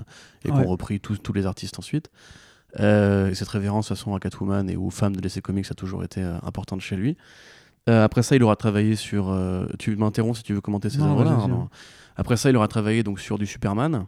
[0.44, 0.64] et Ouais.
[0.64, 2.10] qu'ont repris tous tous les artistes ensuite.
[2.80, 5.76] Euh, et cette révérence de façon à Catwoman et aux femmes de DC Comics a
[5.76, 7.16] toujours été euh, importante chez lui.
[7.88, 9.32] Euh, après ça, il aura travaillé sur.
[9.80, 11.32] tu m'interromps si tu veux commenter ces œuvres-là.
[11.32, 11.70] hein.
[12.18, 14.06] Après ça, il aura travaillé donc sur du Superman.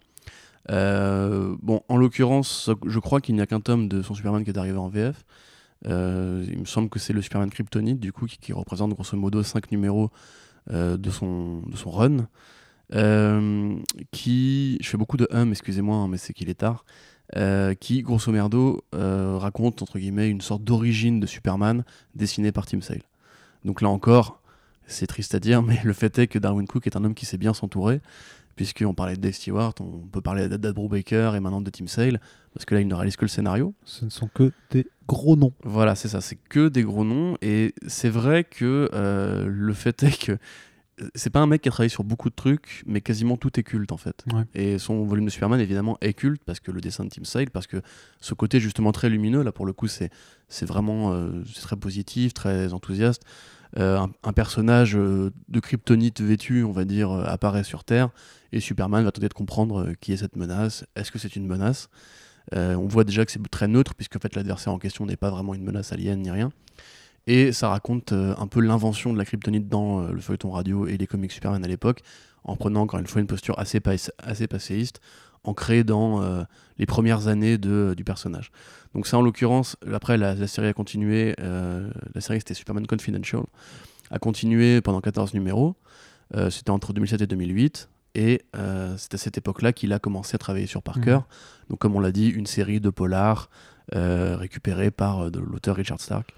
[0.69, 4.57] Bon, en l'occurrence, je crois qu'il n'y a qu'un tome de son Superman qui est
[4.57, 5.23] arrivé en VF.
[5.86, 9.43] Il me semble que c'est le Superman Kryptonite, du coup, qui, qui représente grosso modo
[9.43, 10.09] 5 numéros
[10.71, 12.28] de, son, de son run.
[12.94, 13.78] Euh,
[14.12, 14.78] qui.
[14.82, 16.86] Je fais beaucoup de hum, excusez-moi, hein, mais c'est qu'il est tard.
[17.36, 21.84] Euh, qui, grosso merdo, euh, raconte, entre guillemets, une sorte d'origine de Superman
[22.16, 23.02] dessinée par Tim Sale.
[23.66, 24.42] Donc là encore,
[24.86, 27.26] c'est triste à dire, mais le fait est que Darwin Cook est un homme qui
[27.26, 28.00] sait bien s'entourer,
[28.56, 32.22] puisqu'on parlait de Dave Stewart, on peut parler d'Ed Brubaker et maintenant de Tim Sale,
[32.54, 33.74] parce que là, il ne réalise que le scénario.
[33.84, 35.54] Ce ne sont que des gros noms.
[35.64, 40.02] Voilà, c'est ça, c'est que des gros noms, et c'est vrai que euh, le fait
[40.04, 40.38] est que
[41.16, 43.64] c'est pas un mec qui a travaillé sur beaucoup de trucs, mais quasiment tout est
[43.64, 44.26] culte en fait.
[44.34, 44.43] Ouais.
[44.56, 47.50] Et son volume de Superman évidemment est culte parce que le dessin de Tim Sale,
[47.52, 47.82] parce que
[48.20, 50.10] ce côté justement très lumineux, là pour le coup c'est
[50.48, 53.24] c'est vraiment euh, c'est très positif, très enthousiaste.
[53.78, 58.10] Euh, un, un personnage euh, de kryptonite vêtu, on va dire, euh, apparaît sur Terre
[58.54, 60.86] et Superman va tenter de comprendre qui est cette menace.
[60.95, 61.89] Est-ce que c'est une menace?
[62.54, 65.30] On voit déjà que c'est très neutre puisque en fait l'adversaire en question n'est pas
[65.30, 66.50] vraiment une menace alien ni rien.
[67.28, 70.88] Et ça raconte euh, un peu l'invention de la kryptonite dans euh, le feuilleton radio
[70.88, 72.01] et les comics Superman à l'époque,
[72.45, 75.01] en prenant encore une fois une posture assez, pas- assez passéiste,
[75.43, 76.43] ancrée dans euh,
[76.78, 78.51] les premières années de, du personnage.
[78.95, 82.88] Donc ça en l'occurrence, après la, la série a continué, euh, la série c'était Superman
[82.88, 83.43] Confidential,
[84.09, 85.75] a continué pendant 14 numéros,
[86.36, 88.41] Euh, c'était entre 2007 et 2008, et
[88.97, 91.19] c'est à cette époque-là qu'il a commencé à travailler sur Parker,
[91.69, 93.49] donc comme on l'a dit, une série de polars
[93.93, 96.34] récupérée par l'auteur Richard Stark.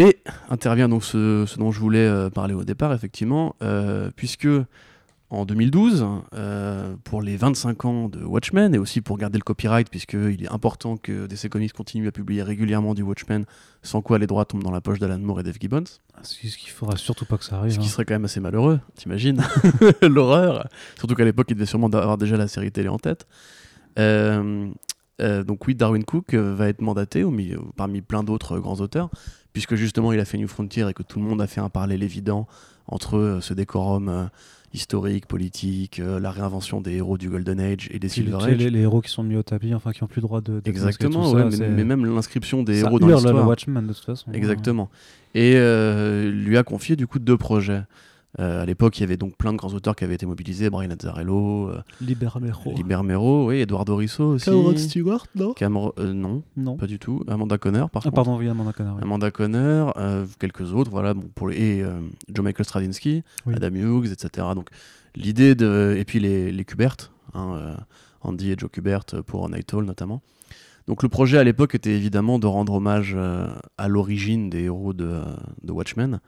[0.00, 0.18] Et
[0.48, 4.46] intervient donc ce, ce dont je voulais euh, parler au départ, effectivement, euh, puisque
[5.30, 9.90] en 2012, euh, pour les 25 ans de Watchmen, et aussi pour garder le copyright,
[9.90, 13.44] puisqu'il est important que DC Comics continue à publier régulièrement du Watchmen,
[13.82, 15.84] sans quoi les droits tombent dans la poche d'Alan Moore et Dave Gibbons,
[16.22, 17.72] Ce qui- ce qu'il faudra surtout pas que ça arrive.
[17.72, 17.88] ce qui hein.
[17.90, 19.42] serait quand même assez malheureux, t'imagines
[20.02, 23.26] L'horreur Surtout qu'à l'époque, il devait sûrement avoir déjà la série télé en tête.
[23.98, 24.68] Euh,
[25.20, 29.10] euh, donc oui, Darwin Cook va être mandaté au milieu- parmi plein d'autres grands auteurs,
[29.58, 31.68] puisque justement il a fait New Frontier et que tout le monde a fait un
[31.68, 32.46] parallèle évident
[32.86, 34.24] entre euh, ce décorum euh,
[34.72, 38.56] historique, politique, euh, la réinvention des héros du Golden Age et des Silver Age.
[38.56, 40.62] les, les héros qui sont mis au tapis, enfin qui ont plus le droit de.
[40.64, 43.48] Exactement, tout ouais, ça, mais, même l'inscription des ça héros dans l'histoire.
[43.48, 44.30] Watchmen de toute façon.
[44.32, 44.90] Exactement.
[45.34, 47.82] Et euh, lui a confié du coup deux projets.
[48.38, 50.68] Euh, à l'époque, il y avait donc plein de grands auteurs qui avaient été mobilisés,
[50.68, 52.72] Brian Azzarello, euh, Libermero.
[52.76, 54.44] Libermero, oui, Eduardo Risso aussi.
[54.44, 55.54] Cameron Stewart, non?
[55.54, 56.76] Cameron- euh, non, Non.
[56.76, 57.24] pas du tout.
[57.26, 58.14] Amanda Conner, par Ah, contre.
[58.14, 58.90] pardon, oui, Amanda Conner.
[58.96, 59.00] oui.
[59.02, 62.00] Amanda Conner, euh, quelques autres, voilà, bon, pour les, et euh,
[62.32, 63.54] Joe Michael Straczynski, Oui.
[63.56, 64.48] Adam Hughes, etc.
[64.54, 64.68] Donc
[65.16, 66.96] l'idée de et puis les, les Kubert,
[67.34, 67.76] hein,
[68.20, 70.20] Andy et Joe Kubert pour Night Owl notamment.
[70.86, 73.16] Donc le projet à l'époque était évidemment de rendre hommage
[73.78, 75.20] à l'origine des héros de,
[75.64, 76.20] de Watchmen.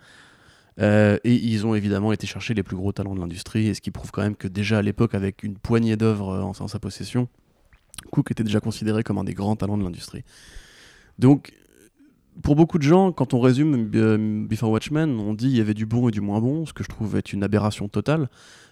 [0.79, 3.81] Euh, et ils ont évidemment été chercher les plus gros talents de l'industrie, et ce
[3.81, 6.79] qui prouve quand même que déjà à l'époque, avec une poignée d'œuvres en, en sa
[6.79, 7.29] possession,
[8.11, 10.25] Cook était déjà considéré comme un des grands talents de l'industrie.
[11.18, 11.53] Donc,
[12.43, 15.75] pour beaucoup de gens, quand on résume euh, Before Watchmen, on dit il y avait
[15.75, 18.29] du bon et du moins bon, ce que je trouve être une aberration totale.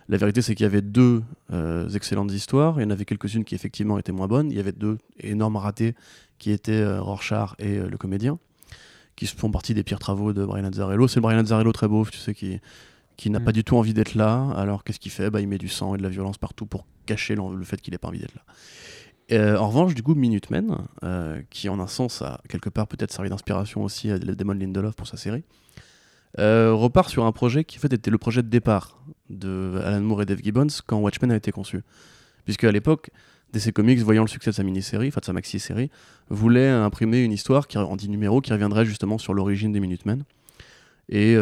[0.08, 1.22] La vérité, c'est qu'il y avait deux
[1.52, 2.80] euh, excellentes histoires.
[2.80, 4.50] Il y en avait quelques-unes qui effectivement étaient moins bonnes.
[4.50, 5.94] Il y avait deux énormes ratés
[6.38, 8.38] qui étaient euh, Rorschach et le comédien,
[9.18, 11.08] qui font partie des pires travaux de Brian Azzarello.
[11.08, 12.60] C'est Brian Azzarello très beau, tu sais, qui,
[13.16, 13.44] qui n'a mm.
[13.44, 14.48] pas du tout envie d'être là.
[14.56, 15.28] Alors qu'est-ce qu'il fait?
[15.28, 17.92] Bah, Il met du sang et de la violence partout pour cacher le fait qu'il
[17.92, 18.42] n'ait pas envie d'être là.
[19.32, 23.12] Euh, en revanche, du coup, Minutemen, euh, qui en un sens a quelque part peut-être
[23.12, 25.42] servi d'inspiration aussi à Damon Lindelof pour sa série,
[26.38, 30.00] euh, repart sur un projet qui en fait était le projet de départ de Alan
[30.00, 31.82] Moore et Dave Gibbons quand Watchmen a été conçu.
[32.44, 33.10] Puisque à l'époque,
[33.52, 35.90] DC Comics, voyant le succès de sa mini-série, enfin de sa maxi-série,
[36.28, 40.24] voulait imprimer une histoire qui, en 10 numéros qui reviendrait justement sur l'origine des Minutemen
[41.08, 41.36] et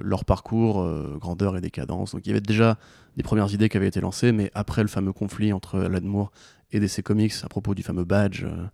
[0.00, 0.88] leur parcours,
[1.18, 2.12] grandeur et décadence.
[2.12, 2.78] Donc il y avait déjà
[3.16, 6.32] des premières idées qui avaient été lancées, mais après le fameux conflit entre Alan Moore
[6.72, 8.66] et DC Comics à propos du fameux badge euh,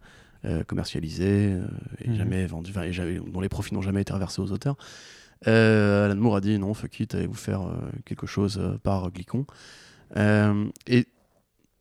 [0.45, 1.67] euh, commercialisé euh,
[2.01, 2.17] et mhm.
[2.17, 4.77] jamais vendu, dont les profits n'ont jamais été reversés aux auteurs.
[5.45, 7.63] Alan Moore a dit non, fuck it, allez vous faire
[8.05, 9.47] quelque chose par Glicon.
[10.17, 11.07] et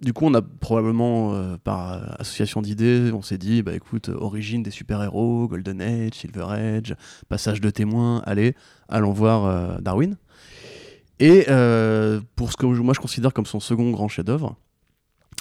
[0.01, 4.71] du coup, on a probablement, par association d'idées, on s'est dit, bah écoute, origine des
[4.71, 6.95] super-héros, Golden Age, Silver Age,
[7.29, 8.55] passage de témoins, allez,
[8.89, 10.17] allons voir Darwin.
[11.19, 11.45] Et
[12.35, 14.55] pour ce que moi je considère comme son second grand chef-d'œuvre,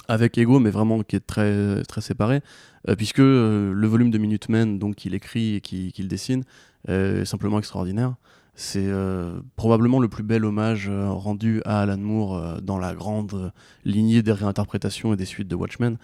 [0.07, 2.41] avec Ego, mais vraiment qui est très, très séparé,
[2.87, 6.43] euh, puisque euh, le volume de Minutemen donc qu'il écrit et qu'il dessine
[6.87, 8.15] est simplement extraordinaire.
[8.59, 13.53] C'est euh, probablement le plus bel hommage rendu à Alan Moore dans la grande
[13.85, 15.97] lignée des réinterprétations et des suites de Watchmen.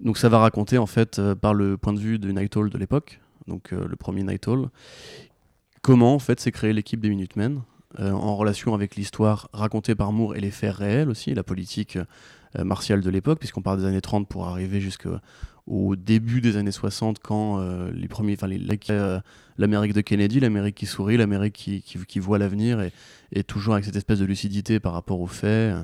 [0.00, 2.76] Donc ça va raconter en fait par le point de vue de Night Owl de
[2.76, 4.68] l'époque, donc le premier Night Owl,
[5.80, 7.62] comment en fait s'est créée l'équipe des Minutemen
[7.98, 11.96] en relation avec l'histoire racontée par Moore et les faits réels aussi, la politique
[12.58, 15.16] euh, martiale de l'époque, puisqu'on part des années 30 pour arriver jusqu'au
[15.96, 18.48] début des années 60, quand euh, les premiers, enfin
[18.90, 19.20] euh,
[19.58, 22.80] l'Amérique de Kennedy, l'Amérique qui sourit, l'Amérique qui, qui, voit l'avenir,
[23.32, 25.74] et, toujours avec cette espèce de lucidité par rapport aux faits,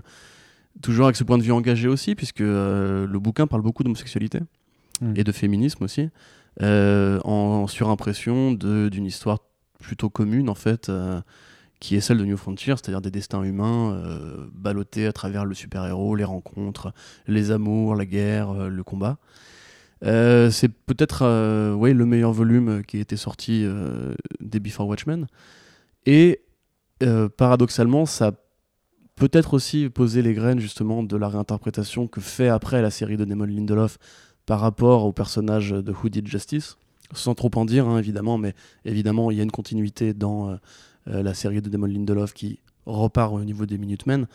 [0.80, 4.40] toujours avec ce point de vue engagé aussi, puisque le bouquin parle beaucoup d'homosexualité
[5.00, 5.12] mmh.
[5.16, 6.08] et de féminisme aussi,
[6.60, 9.40] en surimpression d'une histoire
[9.80, 10.90] plutôt commune en fait
[11.82, 15.52] qui est celle de New Frontier, c'est-à-dire des destins humains euh, ballottés à travers le
[15.52, 16.94] super-héros, les rencontres,
[17.26, 19.18] les amours, la guerre, euh, le combat.
[20.04, 23.66] Euh, c'est peut-être ouais, le meilleur volume qui a été sorti
[24.40, 25.26] des Before Watchmen.
[26.06, 26.42] Et
[27.36, 28.32] paradoxalement, ça
[29.16, 33.24] peut-être aussi posé les graines justement de la réinterprétation que fait après la série de
[33.24, 33.98] Damon Lindelof
[34.46, 36.76] par rapport au personnage de Who Did Justice.
[37.14, 40.50] Sans trop en dire, hein, évidemment, mais évidemment, il y a une continuité dans
[41.08, 44.26] euh, la série de Damon Lindelof qui repart au niveau des Minutemen.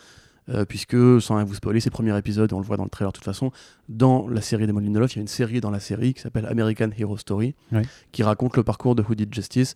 [0.50, 3.12] Euh, puisque, sans rien vous spoiler, ces premiers épisodes, on le voit dans le trailer
[3.12, 3.50] de toute façon,
[3.88, 6.46] dans la série Damon Lindelof, il y a une série dans la série qui s'appelle
[6.46, 7.54] American Hero Story,
[8.12, 9.74] qui raconte le parcours de Who Did Justice,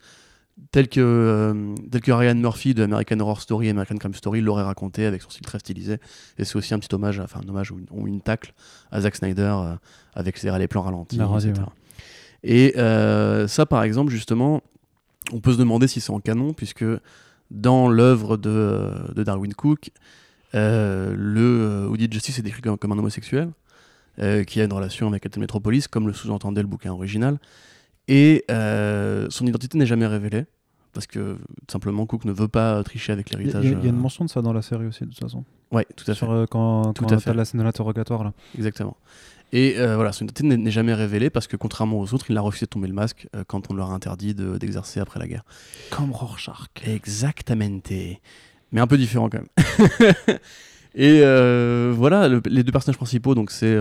[0.70, 4.40] tel que, euh, tel que Ryan Murphy de American Horror Story et American Crime Story
[4.40, 5.98] l'aurait raconté avec son style très stylisé.
[6.38, 8.54] Et c'est aussi un petit hommage, enfin un hommage ou une, tacle
[8.90, 9.54] à Zack Snyder
[10.14, 11.52] avec ses, les plans ralentis, etc.
[12.44, 12.74] Et
[13.46, 14.62] ça, par exemple, justement,
[15.32, 16.84] on peut se demander si c'est en canon, puisque
[17.50, 20.00] dans l'œuvre de, Darwin Cook, euh,
[20.52, 23.50] le Woody Justice est décrit comme, un homosexuel,
[24.18, 27.38] euh, qui a une relation avec Captain Metropolis, comme le sous-entendait le bouquin original.
[28.08, 30.44] Et euh, son identité n'est jamais révélée,
[30.92, 31.38] parce que
[31.70, 33.64] simplement Cook ne veut pas tricher avec l'héritage.
[33.64, 35.44] Il y, a une mention de ça dans la série aussi, de toute façon.
[35.70, 36.26] Ouais, tout à fait.
[36.26, 38.32] Sur, quand, tout quand à la scène de l'interrogatoire, là.
[38.54, 38.96] Exactement.
[39.52, 42.40] Et euh, voilà, son identité n'est jamais révélée parce que contrairement aux autres, il a
[42.40, 45.44] refusé de tomber le masque euh, quand on leur a interdit d'exercer après la guerre.
[45.90, 46.68] Comme Rorschach.
[46.86, 47.92] Exactamente.
[48.72, 49.88] Mais un peu différent quand même.
[50.94, 53.76] et euh, voilà, les deux personnages principaux, donc c'est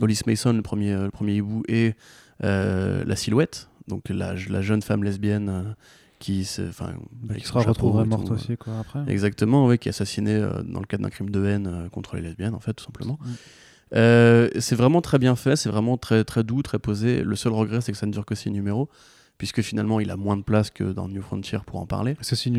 [0.00, 1.94] Hollis Mason, le premier, le premier hibou, et
[2.40, 5.74] la silhouette, donc la, la jeune femme lesbienne
[6.18, 9.00] qui, se, bah, qui sera retrouvée morte aussi quoi, après.
[9.08, 12.54] Exactement, oui, qui est assassinée dans le cadre d'un crime de haine contre les lesbiennes,
[12.54, 13.18] en fait, tout simplement.
[13.20, 13.30] Mm.
[13.94, 17.22] Euh, c'est vraiment très bien fait, c'est vraiment très, très doux, très posé.
[17.22, 18.88] Le seul regret, c'est que ça ne dure que 6 numéros,
[19.38, 22.16] puisque finalement, il a moins de place que dans New Frontier pour en parler.
[22.20, 22.50] C'est 6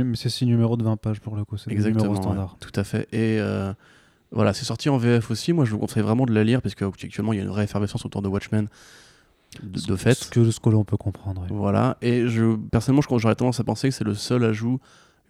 [0.45, 2.57] numéros de 20 pages pour le coup, c'est Exactement, standard.
[2.59, 3.07] tout à fait.
[3.13, 3.73] Et euh,
[4.31, 5.53] voilà, c'est sorti en VF aussi.
[5.53, 7.63] Moi, je vous conseille vraiment de la lire, parce qu'actuellement, il y a une vraie
[7.63, 8.67] effervescence autour de Watchmen.
[9.61, 10.15] De, fait.
[10.15, 11.45] Ce que, ce que l'on peut comprendre.
[11.51, 14.79] Voilà, et je, personnellement, j'aurais tendance à penser que c'est le seul ajout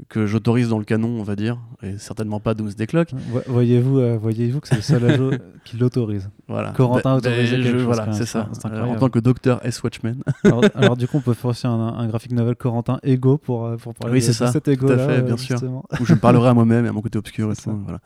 [0.10, 3.10] que j'autorise dans le canon, on va dire, et certainement pas Doomsday Clock.
[3.48, 5.32] Voyez-vous, euh, voyez-vous que c'est le seul ajout
[5.66, 6.30] qui l'autorise.
[6.48, 6.72] Voilà.
[6.72, 7.84] Corentin bah, autorise chose.
[7.84, 8.50] Voilà, c'est ça.
[8.66, 9.82] Euh, en tant que docteur S.
[9.84, 10.16] Watchman.
[10.76, 13.78] alors, du coup, on peut faire aussi un, un graphique novel Corentin Ego pour, euh,
[13.78, 14.52] pour parler oui, de, ça.
[14.52, 14.88] cet Ego.
[14.88, 15.60] Tout à fait, bien sûr.
[16.00, 17.80] Où je parlerai à moi-même et à mon côté obscur et tout.
[17.86, 18.00] Voilà.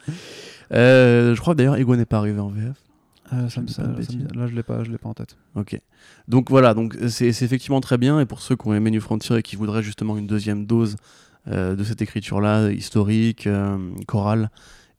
[0.71, 2.75] je crois d'ailleurs Ego n'est pas arrivé en VF.
[3.33, 5.35] Euh, ça me- ça- ça me- là, je l'ai pas, je l'ai pas en tête.
[5.55, 5.79] Ok.
[6.27, 8.19] Donc voilà, donc c'est effectivement très bien.
[8.19, 10.95] Et pour ceux qui ont aimé New Frontier et qui voudraient justement une deuxième dose
[11.47, 13.77] de cette écriture-là, historique, euh,
[14.07, 14.49] chorale,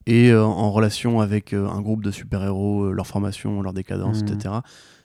[0.06, 4.22] et euh, en relation avec euh, un groupe de super-héros, euh, leur formation, leur décadence,
[4.22, 4.28] Mhm.
[4.34, 4.54] etc.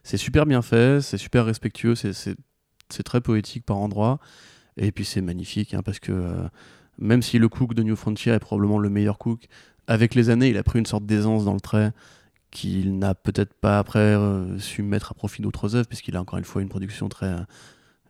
[0.04, 2.36] C'est super bien fait, c'est super respectueux, c'est-
[3.06, 4.20] très poétique par endroits.
[4.78, 6.48] Et puis c'est magnifique, hein, parce que euh,
[7.00, 9.48] même si le cook de New Frontier est probablement le meilleur cook,
[9.88, 11.92] avec les années, il a pris une sorte d'aisance dans le trait
[12.52, 16.38] qu'il n'a peut-être pas après euh, su mettre à profit d'autres œuvres, puisqu'il a encore
[16.38, 17.36] une fois une production très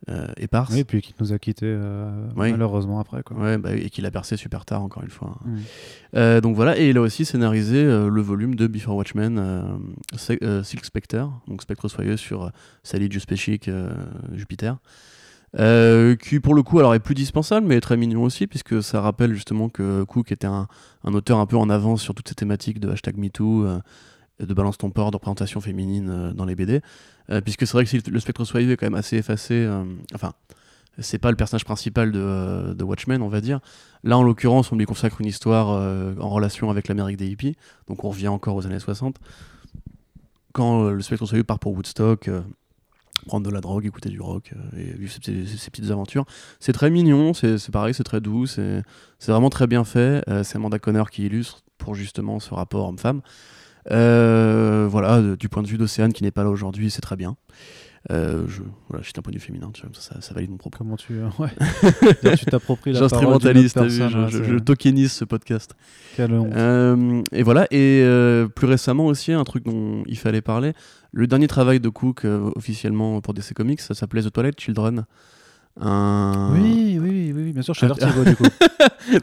[0.09, 0.73] euh, éparse.
[0.73, 2.51] Oui, et puis qui nous a quittés euh, Oui.
[2.51, 3.23] malheureusement après.
[3.23, 3.37] Quoi.
[3.37, 5.37] Ouais, bah, et qu'il a percé super tard, encore une fois.
[5.45, 5.57] Mm.
[6.15, 9.63] Euh, donc voilà, et il a aussi scénarisé euh, le volume de Before Watchmen, euh,
[10.41, 12.49] euh, Silk Spectre, donc Spectre Soyeux sur euh,
[12.83, 13.93] Sally Juspecic, euh,
[14.33, 14.77] Jupiter.
[15.59, 18.81] Euh, qui pour le coup alors est plus dispensable mais est très mignon aussi puisque
[18.81, 20.67] ça rappelle justement que Cook était un,
[21.03, 23.77] un auteur un peu en avance sur toutes ces thématiques de hashtag MeToo, euh,
[24.39, 26.81] de balance ton port, de représentation féminine euh, dans les BD.
[27.29, 30.33] Euh, puisque c'est vrai que le spectre soyeux est quand même assez effacé, euh, enfin
[30.99, 33.61] c'est pas le personnage principal de, Watchmen on va dire.
[34.03, 35.69] Là en l'occurrence on lui consacre une histoire
[36.19, 37.55] en relation avec l'Amérique des hippies,
[37.87, 39.15] donc on revient encore aux années 60.
[40.51, 42.29] Quand le spectre soyeux part pour Woodstock,
[43.25, 46.25] prendre de la drogue, écouter du rock et vivre ses, petites aventures.
[46.59, 48.83] C'est très mignon, c'est pareil, c'est très doux, c'est
[49.25, 50.23] vraiment très bien fait.
[50.43, 53.21] C'est Amanda Conner qui illustre pour justement ce rapport homme-femme.
[53.91, 57.35] Euh, voilà, du point de vue d'Océane qui n'est pas là aujourd'hui, c'est très bien.
[58.11, 60.49] Euh, je, voilà, je suis un point de vue féminin, tu vois, ça, ça valide
[60.51, 60.77] mon propos.
[60.79, 61.13] Comment tu.
[61.13, 61.49] euh, Ouais.
[62.37, 63.89] Tu t'appropries la J'instrumentalise, vu,
[64.29, 65.73] je, je tokenise ce podcast.
[66.17, 66.51] Quelle honte.
[66.53, 70.73] Euh, et voilà, et euh, plus récemment aussi, un truc dont il fallait parler,
[71.13, 72.25] le dernier travail de Cook
[72.55, 75.05] officiellement pour DC Comics, ça s'appelait The Twilight Children.
[75.81, 76.51] Un...
[76.53, 78.43] Oui, oui, oui, oui, bien sûr, chez Ah, Vertigo du coup.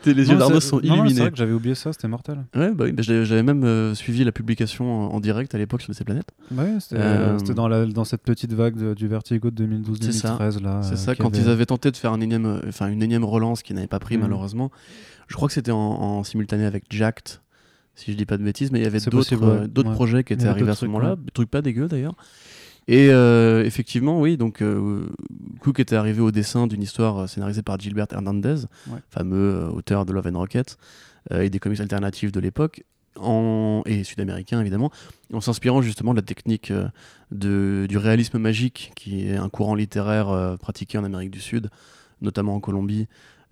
[0.02, 1.20] T'es- les yeux Non, d'Arnaud c'est- sont non, non, C'est illuminés.
[1.20, 2.44] vrai que j'avais oublié ça, c'était mortel.
[2.56, 5.80] Ouais, bah oui, bah, j'avais même euh, suivi la publication en, en direct à l'époque
[5.82, 6.30] sur DC Planète.
[6.50, 10.80] Ouais, c'était Euh, c'était dans, dans cette petite vague de- du Vertigo de 2012-2013 là.
[10.82, 13.02] C'est euh, ça, quand avait- ils avaient tenté de faire un énième, euh, enfin, une
[13.02, 14.22] énième relance qui n'avait pas pris Mhm.
[14.24, 14.70] malheureusement.
[15.28, 17.38] Je crois que c'était en, en simultané avec Jacked,
[17.94, 19.68] si je dis pas de bêtises, mais il y avait d'autres ouais.
[19.68, 19.94] euh, Ouais.
[19.94, 22.16] projets qui étaient arrivés à ce moment-là, des trucs pas dégueux d'ailleurs.
[22.88, 25.06] Et euh, effectivement, oui, donc euh,
[25.60, 28.98] Cook était arrivé au dessin d'une histoire euh, scénarisée par Gilbert Hernandez, Ouais.
[29.10, 30.76] fameux auteur de Love and Rocket
[31.30, 32.82] et des comics alternatifs de l'époque,
[33.16, 33.82] en...
[33.84, 34.90] et sud-américain évidemment,
[35.32, 36.72] en s'inspirant justement de la technique
[37.30, 41.68] de, du réalisme magique, qui est un courant littéraire pratiqué en Amérique du Sud,
[42.22, 43.06] notamment en Colombie,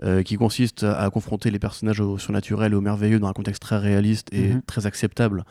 [0.04, 3.62] euh, qui consiste à, confronter les personnages au surnaturel et au merveilleux dans un contexte
[3.62, 4.62] très réaliste et Mhm.
[4.62, 5.44] très acceptable,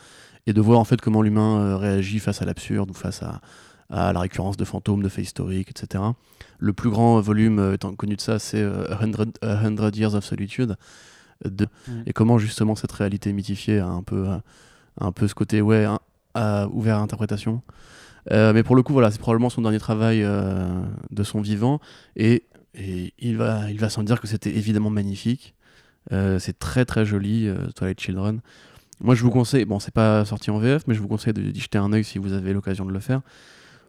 [0.46, 3.42] et de voir en fait comment l'humain euh, réagit face à l'absurde ou face à,
[3.90, 6.04] à la récurrence de fantômes, de faits historiques, etc.
[6.60, 9.96] Le plus grand volume euh, étant connu de ça, c'est euh, A Hundred- A Hundred
[9.96, 10.76] Years of Solitude,
[11.46, 12.04] de, Mhm.
[12.08, 14.28] et comment justement cette réalité mythifiée a un peu,
[15.00, 16.00] un peu ce côté ouais, un-
[16.72, 17.62] ouvert à interprétation.
[18.32, 21.80] Euh, mais pour le coup, voilà, c'est probablement son dernier travail de son vivant,
[22.16, 22.44] et,
[22.78, 25.54] et il va, il va sans dire que c'était évidemment magnifique.
[26.12, 28.40] Euh, c'est très très joli, euh, Twilight Children.
[29.02, 31.42] Moi, je vous conseille, bon, c'est pas sorti en VF, mais je vous conseille de-
[31.52, 33.22] d'y jeter un œil si vous avez l'occasion de le faire,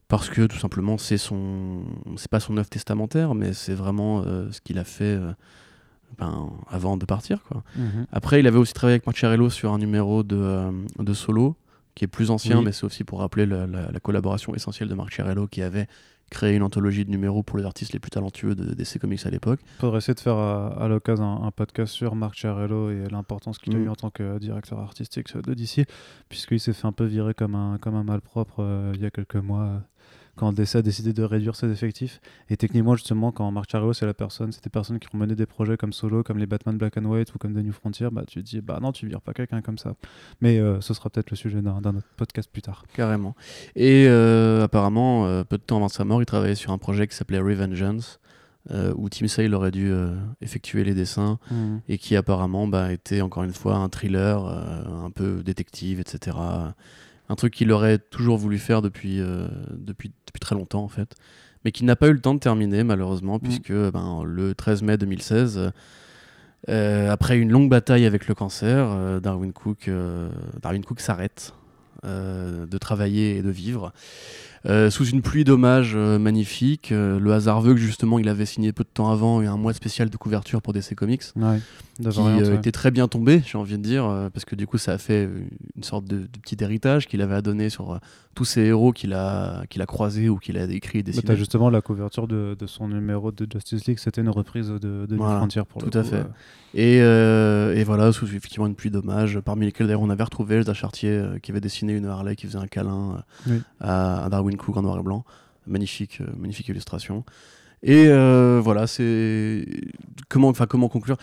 [0.09, 1.82] parce que tout simplement, c'est son,
[2.16, 5.32] c'est pas son œuvre testamentaire, mais c'est vraiment euh, ce qu'il a fait euh,
[6.18, 7.62] ben, avant de partir, quoi.
[7.76, 8.07] Mhm.
[8.12, 11.57] Après, il avait aussi travaillé avec Marcharello sur un numéro de, de solo,
[11.95, 12.64] qui est plus ancien, Oui.
[12.66, 15.86] mais c'est aussi pour rappeler la, la- la collaboration essentielle de Marcharello, qui avait
[16.31, 19.31] créé une anthologie de numéros pour les artistes les plus talentueux de DC Comics à
[19.31, 19.61] l'époque.
[19.81, 23.59] Faudrait essayer de faire à, à l'occasion un, un podcast sur Marc Chiarello et l'importance
[23.59, 23.85] qu'il a Mm.
[23.85, 25.87] eu en tant que directeur artistique de DC,
[26.29, 29.11] puisqu'il s'est fait un peu virer comme un, comme un malpropre euh, il y a
[29.11, 29.83] quelques mois.
[30.39, 32.20] Quand DC a décidé de réduire ses effectifs.
[32.49, 35.34] Et techniquement, justement, quand Marc Chiarello, c'est la personne, c'est des personnes qui ont mené
[35.34, 38.09] des projets comme Solo, comme les Batman Black and White ou comme The New Frontier,
[38.11, 39.95] bah tu te dis, bah non, tu vires pas quelqu'un comme ça.
[40.41, 42.84] Mais euh, ce sera peut-être le sujet d'un autre podcast plus tard.
[42.95, 43.34] Carrément.
[43.76, 47.07] Et euh, apparemment, euh, peu de temps avant sa mort, il travaillait sur un projet
[47.07, 48.20] qui s'appelait Revengeance,
[48.70, 51.39] euh, où Tim Sale aurait dû euh, effectuer les dessins,
[51.89, 56.36] et qui apparemment bah, était encore une fois un thriller, euh, un peu détective, etc.
[57.29, 61.14] Un truc qu'il aurait toujours voulu faire depuis, euh, depuis, depuis très longtemps en fait,
[61.64, 64.97] mais qui n'a pas eu le temps de terminer malheureusement, puisque ben, le 13 mai
[64.97, 65.70] 2016, euh,
[66.68, 70.31] euh, après une longue bataille avec le cancer, euh, Darwin Cook, euh,
[70.62, 71.55] Darwin Cook s'arrête
[72.05, 73.93] euh, de travailler et de vivre.
[74.66, 76.93] Euh, sous une pluie d'hommages euh, magnifiques.
[76.93, 79.72] Euh, le hasard veut que justement il avait signé peu de temps avant un mois
[79.72, 81.22] spécial de couverture pour DC Comics.
[81.37, 81.61] Ouais,
[82.01, 84.78] qui euh, était très bien tombé, j'ai envie de dire, euh, parce que du coup
[84.78, 85.28] ça a fait
[85.76, 87.99] une sorte de, de petit héritage qu'il avait à donner sur euh,
[88.34, 91.24] tous ces héros qu'il a, qu'il a croisés ou qu'il a écrit et Bah, dessinés.
[91.26, 95.07] t'as justement la couverture de, de son numéro de Justice League, c'était une reprise de,
[95.07, 96.16] de Voilà, Frontier pour le tout à fait.
[96.16, 96.24] euh.
[96.74, 100.57] Et, euh, et voilà, sous effectivement une pluie d'hommages, parmi lesquels d'ailleurs on avait retrouvé
[100.57, 103.62] Elsa Chartier euh, qui avait dessiné une Harley qui faisait un câlin euh, Oui.
[103.80, 105.24] à, à Darwin Cook en noir et blanc.
[105.66, 107.24] Magnifique, euh, magnifique illustration.
[107.82, 109.64] Et euh, voilà, c'est
[110.28, 111.16] comment, enfin comment conclure?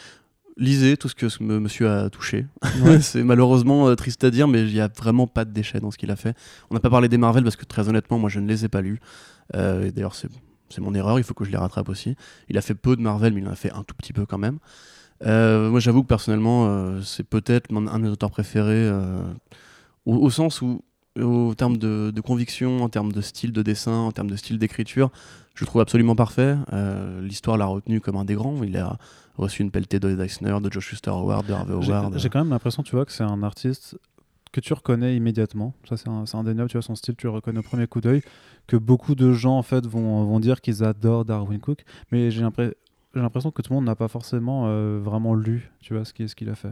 [0.57, 2.45] Lisez tout ce que ce monsieur a touché.
[2.81, 3.01] Ouais.
[3.01, 5.91] c'est malheureusement euh, triste à dire, mais il n'y a vraiment pas de déchets dans
[5.91, 6.35] ce qu'il a fait.
[6.69, 8.69] On n'a pas parlé des Marvel parce que très honnêtement, moi je ne les ai
[8.69, 8.99] pas lus.
[9.53, 10.29] Euh, D'ailleurs, c'est
[10.79, 12.15] mon erreur, il faut que je les rattrape aussi.
[12.47, 14.25] Il a fait peu de Marvel, mais il en a fait un tout petit peu
[14.25, 14.59] quand même.
[15.25, 18.89] Euh, moi, j'avoue que personnellement, c'est peut-être un de mes auteurs préférés,
[20.05, 20.81] au, au sens où,
[21.19, 24.57] au terme de, de conviction, en termes de style de dessin, en termes de style
[24.57, 25.11] d'écriture,
[25.53, 26.55] je le trouve absolument parfait.
[27.21, 28.63] L'histoire l'a retenu comme un des grands.
[28.63, 28.97] Il a
[29.37, 32.17] reçu une pelletée de Eisner, de Josh Schuster Howard, de Harvey Howard.
[32.17, 33.97] J'ai quand même l'impression, tu vois, que c'est un artiste
[34.51, 35.73] que tu reconnais immédiatement.
[35.87, 38.21] Ça, c'est indéniable, tu vois, son style, tu le reconnais au premier coup d'œil.
[38.67, 41.83] Que beaucoup de gens, en fait, vont, vont dire qu'ils adorent Darwin Cook.
[42.11, 46.05] Mais j'ai l'impression que tout le monde n'a pas forcément euh, vraiment lu, tu vois,
[46.05, 46.71] ce qu'il ce qu'il a fait.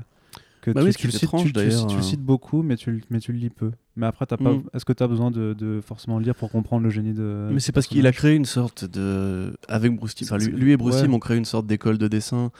[0.62, 2.02] Que Bah tu, oui, le cites, tu, le euh.
[2.02, 3.72] cites beaucoup, mais tu, mais tu le lis peu.
[3.96, 4.64] Mais après, t'as pas, Mm.
[4.74, 7.50] est-ce que tu as besoin de, de forcément le lire pour comprendre le génie de.
[7.52, 9.56] Mais c'est parce qu'il a créé une sorte de.
[9.68, 10.28] Avec Bruce Timm.
[10.32, 11.02] Enfin, lui, et Bruce ouais.
[11.04, 12.52] Timm ont créé une sorte d'école de dessin.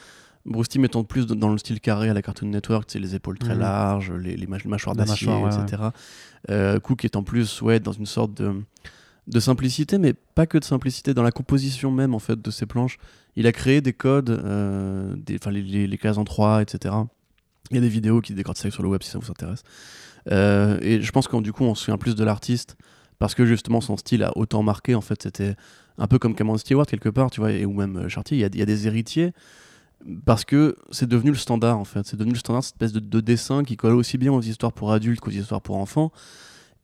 [0.46, 3.38] Bruce Timm étant plus dans le style carré à la Cartoon Network, c'est les épaules
[3.38, 3.60] très Mhm.
[3.60, 5.82] larges, les, les mâch- mâchoires d'acier, mâchoire, ouais, etc.
[6.50, 8.52] Euh, Cook est en plus ouais, dans une sorte de,
[9.26, 12.66] de simplicité, mais pas que de simplicité, dans la composition même en fait de ses
[12.66, 12.98] planches.
[13.36, 16.94] Il a créé des codes, euh, des, enfin, les, les, les cases en 3, etc.
[17.70, 19.62] Il y a des vidéos qui ça sur le web si ça vous intéresse.
[20.30, 22.76] Euh, et je pense que du coup, on se souvient plus de l'artiste
[23.18, 24.94] parce que justement son style a autant marqué.
[24.94, 25.54] En fait, c'était
[25.98, 28.36] un peu comme Cameron Stewart quelque part, tu vois, et, ou même euh, Chartier.
[28.36, 29.32] Il y a, il y a des héritiers
[30.26, 32.06] parce que c'est devenu le standard en fait.
[32.06, 34.72] C'est devenu le standard, cette espèce de, de dessin qui colle aussi bien aux histoires
[34.72, 36.12] pour adultes qu'aux histoires pour enfants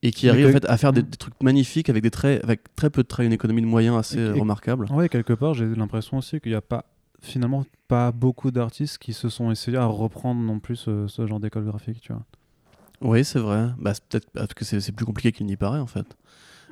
[0.01, 1.09] et qui arrive en fait à faire des, Mm.
[1.09, 3.95] des trucs magnifiques avec des traits, avec très peu de traits, une économie de moyens
[3.97, 4.87] assez Et- et- remarquable.
[4.91, 6.85] Ouais, quelque part, j'ai l'impression aussi qu'il n'y a pas
[7.21, 11.39] finalement pas beaucoup d'artistes qui se sont essayés à reprendre non plus ce, ce genre
[11.39, 12.23] d'école graphique, tu vois.
[13.01, 13.67] Oui, c'est vrai.
[13.79, 16.05] Bah, peut-être parce que c'est plus compliqué qu'il n'y paraît en fait.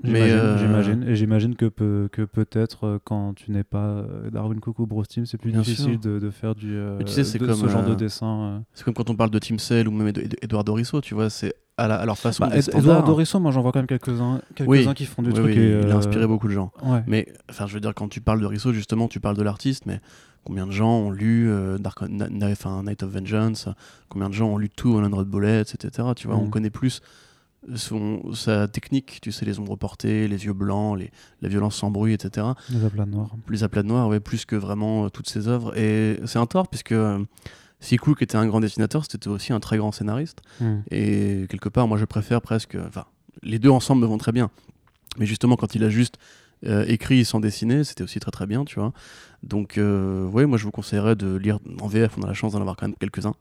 [0.04, 1.04] J'imagine, Mais, euh, j'imagine.
[1.10, 4.88] Et j'imagine que, peu- que peut-être euh, quand tu n'es pas euh, Darwin Cook ou
[4.88, 7.46] Bruce Timm, c'est plus Bien difficile de, de faire du, euh, tu sais, c'est de
[7.46, 8.42] comme, ce genre de euh, dessin.
[8.42, 8.60] euh.
[8.74, 11.16] C'est comme quand on parle de Tim Sale ou même Ed- Ed- Eduardo Risso, tu
[11.16, 12.48] vois, c'est à, la- à leur façon.
[12.48, 12.56] Bah.
[12.56, 14.88] Edouard Dorisso, moi j'en vois quand même quelques-uns quelques Oui.
[14.94, 15.46] qui font du Oui, truc.
[15.48, 16.72] oui, et, Il a euh, inspiré beaucoup de gens.
[16.84, 17.04] Ouais.
[17.08, 19.86] Mais enfin, je veux dire, quand tu parles de Risso, justement, tu parles de l'artiste,
[19.86, 20.00] mais
[20.50, 22.00] combien de gens ont lu euh, Dark,
[22.42, 23.70] enfin, Night of Vengeance
[24.10, 26.08] Combien de gens ont lu tout One Hundred Bullets, etc.
[26.16, 26.50] Tu vois, on Mhm.
[26.50, 27.02] connaît plus
[27.76, 31.12] son, sa technique, tu sais, les ombres portées, les yeux blancs, les,
[31.44, 32.48] la violence sans bruit, etc.
[32.72, 33.30] Les aplats noirs.
[33.48, 35.78] Les aplats noirs, ouais, plus que vraiment euh, toutes ses œuvres.
[35.78, 37.24] Et c'est un tort, puisque euh,
[37.80, 40.42] si Cook était un grand dessinateur, c'était aussi un très grand scénariste.
[40.60, 40.80] Hmm.
[40.90, 42.76] Et quelque part, moi, je préfère presque.
[42.88, 43.06] Enfin,
[43.44, 44.50] les deux ensemble me vont très bien.
[45.20, 46.16] Mais justement, quand il a juste
[46.66, 48.94] euh, écrit sans dessiner, c'était aussi très très bien, tu vois.
[49.44, 52.18] Donc, euh, ouais, moi, je vous conseillerais de lire en VF.
[52.18, 53.36] On a la chance d'en avoir quand même quelques-uns.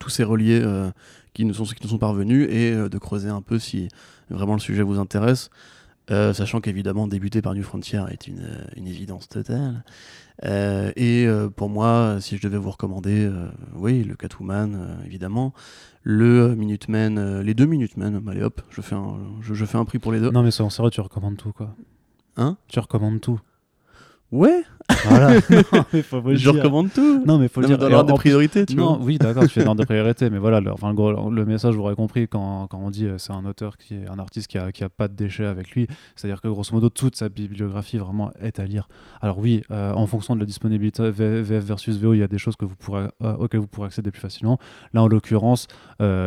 [0.00, 0.90] Tous ces reliés euh,
[1.34, 3.88] qui nous sont sont parvenus et euh, de creuser un peu si
[4.30, 5.50] vraiment le sujet vous intéresse.
[6.08, 9.82] Sachant qu'évidemment, débuter par New Frontier est une, une évidence totale.
[10.44, 11.26] Et
[11.56, 13.30] pour moi, si je devais vous recommander,
[13.74, 15.54] oui, le Catwoman, évidemment,
[16.02, 19.98] le Minuteman, euh, les deux Minutemen, allez hop, je fais un, je fais un prix
[19.98, 20.30] pour les deux.
[20.30, 21.74] Non, mais c'est en sérieux, tu recommandes tout, quoi.
[22.36, 22.56] Hein?
[22.68, 23.40] Tu recommandes tout.
[24.30, 24.64] Ouais,
[25.08, 25.34] Voilà.
[25.72, 26.60] non, mais faut pas le je dire.
[26.60, 27.22] recommande tout.
[27.26, 27.88] Non, mais faut le Non, mais dire.
[27.88, 29.04] dans l'ordre plus- priorités, tu Non, vois.
[29.06, 31.74] oui, d'accord, tu fais dans des priorités, mais voilà, le, enfin, le, gros- le message,
[31.74, 34.46] vous aurez compris quand, quand on dit euh, c'est un auteur qui est un artiste
[34.48, 35.86] qui a, qui a pas de déchets avec lui,
[36.16, 38.88] c'est-à-dire que grosso modo toute sa bibliographie vraiment est à lire.
[39.20, 42.38] Alors oui, euh, en fonction de la disponibilité VF versus VO, il y a des
[42.38, 44.58] choses que vous pourrez, euh, auxquelles vous pourrez accéder plus facilement.
[44.92, 45.66] Là, en l'occurrence,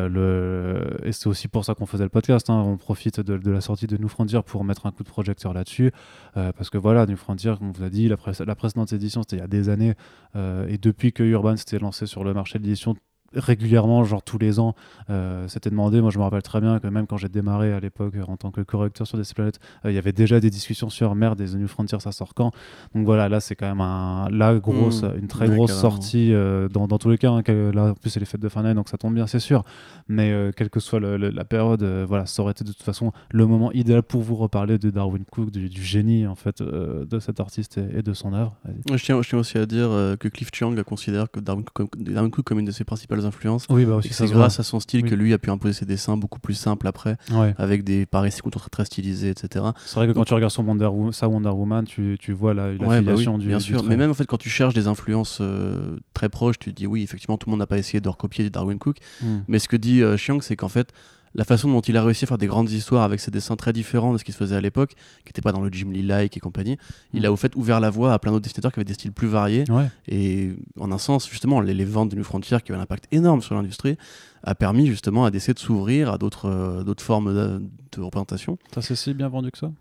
[0.09, 0.97] le...
[1.03, 3.61] et c'est aussi pour ça qu'on faisait le podcast, hein, on profite de, de la
[3.61, 5.91] sortie de New Frontier pour mettre un coup de projecteur là-dessus,
[6.33, 9.21] parce que voilà, New Frontier, comme on vous a dit, la, pré- la précédente édition,
[9.21, 9.93] c'était il y a des années,
[10.35, 12.95] euh, et depuis que Urban s'était lancé sur le marché de l'édition
[13.35, 14.75] régulièrement, genre tous les ans,
[15.09, 16.01] euh, c'était demandé.
[16.01, 18.37] Moi, je me rappelle très bien que même quand j'ai démarré à l'époque euh, en
[18.37, 21.37] tant que correcteur sur des planètes, euh, il y avait déjà des discussions sur merde,
[21.37, 22.51] des The New Frontier, ça sort quand?
[22.93, 25.11] Donc voilà, là, c'est quand même un, la grosse, Mmh.
[25.19, 25.81] une très grosse carrément.
[25.91, 27.31] sortie euh, dans, dans tous les cas.
[27.31, 27.41] hein,
[27.73, 29.63] là, en plus, c'est les fêtes de fin d'année, donc ça tombe bien, c'est sûr.
[30.07, 33.11] Mais quelle que soit le- le- la période, voilà, ça aurait été de toute façon
[33.31, 37.19] le moment idéal pour vous reparler de Darwin Cook, du, du génie en fait de
[37.19, 38.55] cet artiste et, et de son œuvre.
[38.91, 42.31] Je tiens, je tiens aussi à dire que Cliff Chiang considère que Darwin Cook, Darwin
[42.31, 43.65] Cook comme une de ses principales influences.
[43.69, 45.09] Oui, bah c'est grâce à son style Oui.
[45.09, 47.17] que lui a pu imposer ses dessins beaucoup plus simples après.
[47.31, 47.53] Ouais.
[47.57, 49.65] avec des pareils très, très stylisés, etc.
[49.85, 52.53] C'est vrai que quand tu regardes son Wonder, Wo- sa Wonder Woman, tu, tu vois
[52.53, 53.83] la, la Ouais, bah oui, du bien sûr.
[53.83, 56.87] Mais même en fait, quand tu cherches des influences euh, très proches, tu te dis
[56.87, 58.97] oui, effectivement, tout le monde n'a pas essayé de recopier Darwin Cook.
[59.21, 59.37] Mm.
[59.47, 60.91] Mais ce que dit euh, Chiang, c'est qu'en fait,
[61.35, 63.73] la façon dont il a réussi à faire des grandes histoires avec ses dessins très
[63.73, 64.91] différents de ce qui se faisait à l'époque,
[65.23, 66.77] qui n'était pas dans le Jim Lee-like et compagnie,
[67.13, 67.25] il Mm.
[67.25, 69.27] a au fait ouvert la voie à plein d'autres dessinateurs qui avaient des styles plus
[69.27, 69.65] variés.
[69.69, 69.87] Ouais.
[70.07, 73.05] Et en un sens, justement, les, les ventes de New Frontier, qui avaient un impact
[73.11, 73.97] énorme sur l'industrie,
[74.43, 77.61] a permis justement à DC de s'ouvrir à d'autres euh, d'autres formes de,
[77.91, 78.57] de représentation.
[78.73, 79.71] Ça c'est si bien vendu que ça?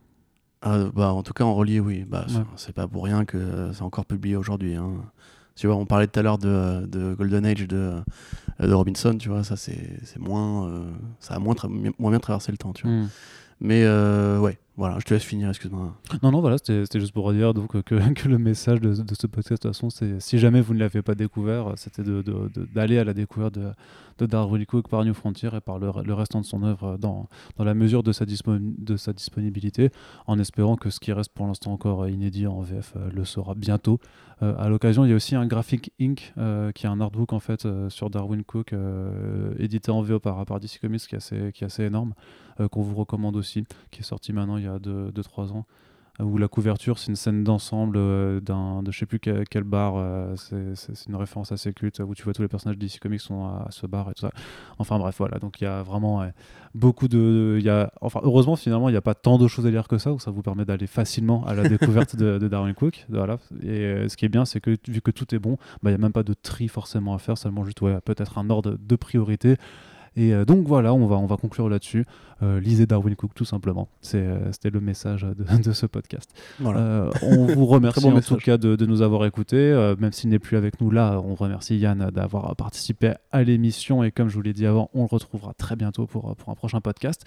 [0.62, 2.04] Ah, bah, en tout cas, en relié, oui.
[2.08, 2.44] Bah, c'est- Ouais.
[2.56, 4.74] C'est pas pour rien que euh, c'est encore publié aujourd'hui.
[4.76, 4.90] hein.
[5.56, 7.92] Tu vois, on parlait tout à l'heure de, de Golden Age de,
[8.60, 10.68] de Robinson, tu vois, ça c'est moins.
[10.68, 10.84] euh,
[11.20, 11.54] ça a moins,
[11.98, 12.96] moins bien traversé le temps, tu vois.
[12.96, 13.08] Mm.
[13.60, 15.94] Mais euh, ouais, voilà, je te laisse finir, excuse-moi.
[16.22, 19.26] Non, non, voilà, c'était juste pour dire donc, que, que le message de, de ce
[19.28, 22.02] podcast, de toute façon, c'est si jamais vous ne l'avez pas découvert, c'était
[22.74, 26.40] d'aller à la découverte de, Darwin Cook par New Frontier et par le, le restant
[26.40, 29.90] de son œuvre dans, dans la mesure de sa, de sa disponibilité,
[30.26, 33.54] en espérant que ce qui reste pour l'instant encore inédit en VF euh, le sera
[33.54, 34.00] bientôt.
[34.42, 37.32] Euh, à l'occasion, il y a aussi un Graphic Inc., euh, qui est un artbook
[37.32, 38.74] en fait euh, sur Darwin Cook,
[39.58, 42.14] édité en VO par, par DC Comics, qui est assez, qui est assez énorme,
[42.70, 45.64] qu'on vous recommande aussi, qui est sorti maintenant il y a 2-3 ans
[46.20, 49.48] euh, où la couverture c'est une scène d'ensemble euh, d'un de je sais plus quel,
[49.48, 53.00] quel bar euh, c'est- une référence assez culte où tu vois tous les personnages DC
[53.00, 54.30] Comics sont à, à ce bar et tout ça.
[54.78, 56.24] Enfin bref voilà donc il y a vraiment
[56.74, 59.66] beaucoup de il y a enfin heureusement finalement il n'y a pas tant de choses
[59.66, 62.46] à lire que ça où ça vous permet d'aller facilement à la découverte de, de
[62.48, 63.38] Darwin Cook voilà.
[63.62, 65.96] Et ce qui est bien c'est que vu que tout est bon bah, il n'y
[65.96, 68.96] a même pas de tri forcément à faire seulement juste ouais, peut-être un ordre de
[68.96, 69.56] priorité
[70.16, 72.04] et euh, donc voilà, on va, on va conclure là-dessus.
[72.42, 73.88] Euh, lisez Darwin Cook tout simplement.
[74.14, 76.30] Euh, C'était le message de, de ce podcast.
[76.60, 77.08] Voilà.
[77.22, 79.72] On vous remercie bon en tout cas de, de nous avoir écoutés.
[79.98, 84.02] Même s'il n'est plus avec nous là, on remercie Yann d'avoir participé à l'émission.
[84.04, 86.54] Et comme je vous l'ai dit avant, on le retrouvera très bientôt pour, pour un
[86.54, 87.24] prochain podcast.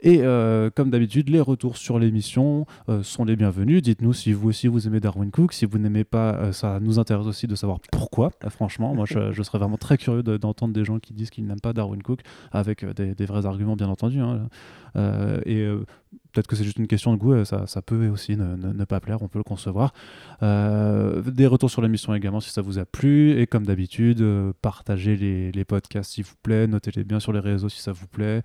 [0.00, 3.82] Et euh, comme d'habitude, les retours sur l'émission euh, sont les bienvenus.
[3.82, 5.52] Dites-nous si vous aussi vous aimez Darwin Cook.
[5.52, 8.30] Si vous n'aimez pas, euh, ça nous intéresse aussi de savoir pourquoi.
[8.48, 11.46] Franchement, moi je, je serais vraiment très curieux de- d'entendre des gens qui disent qu'ils
[11.46, 12.20] n'aiment pas Darwin Cook
[12.52, 14.20] avec euh, des, vrais arguments, bien entendu.
[14.20, 14.48] hein.
[14.96, 15.84] Euh, et euh,
[16.32, 19.22] peut-être que c'est juste une question de goût, ça, ça peut aussi ne, pas plaire,
[19.22, 19.92] on peut le concevoir.
[20.40, 23.38] Des retours sur l'émission également si ça vous a plu.
[23.38, 24.24] Et comme d'habitude,
[24.62, 28.42] partagez les, podcasts s'il vous plaît, notez-les bien sur les réseaux si ça vous plaît.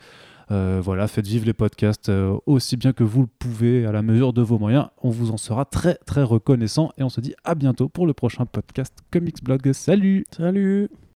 [0.49, 2.11] Voilà, faites vivre les podcasts
[2.45, 4.87] aussi bien que vous le pouvez à la mesure de vos moyens.
[5.01, 8.13] On vous en sera très très reconnaissant et on se dit à bientôt pour le
[8.13, 9.71] prochain podcast Comics Blog.
[9.73, 10.89] Salut Salut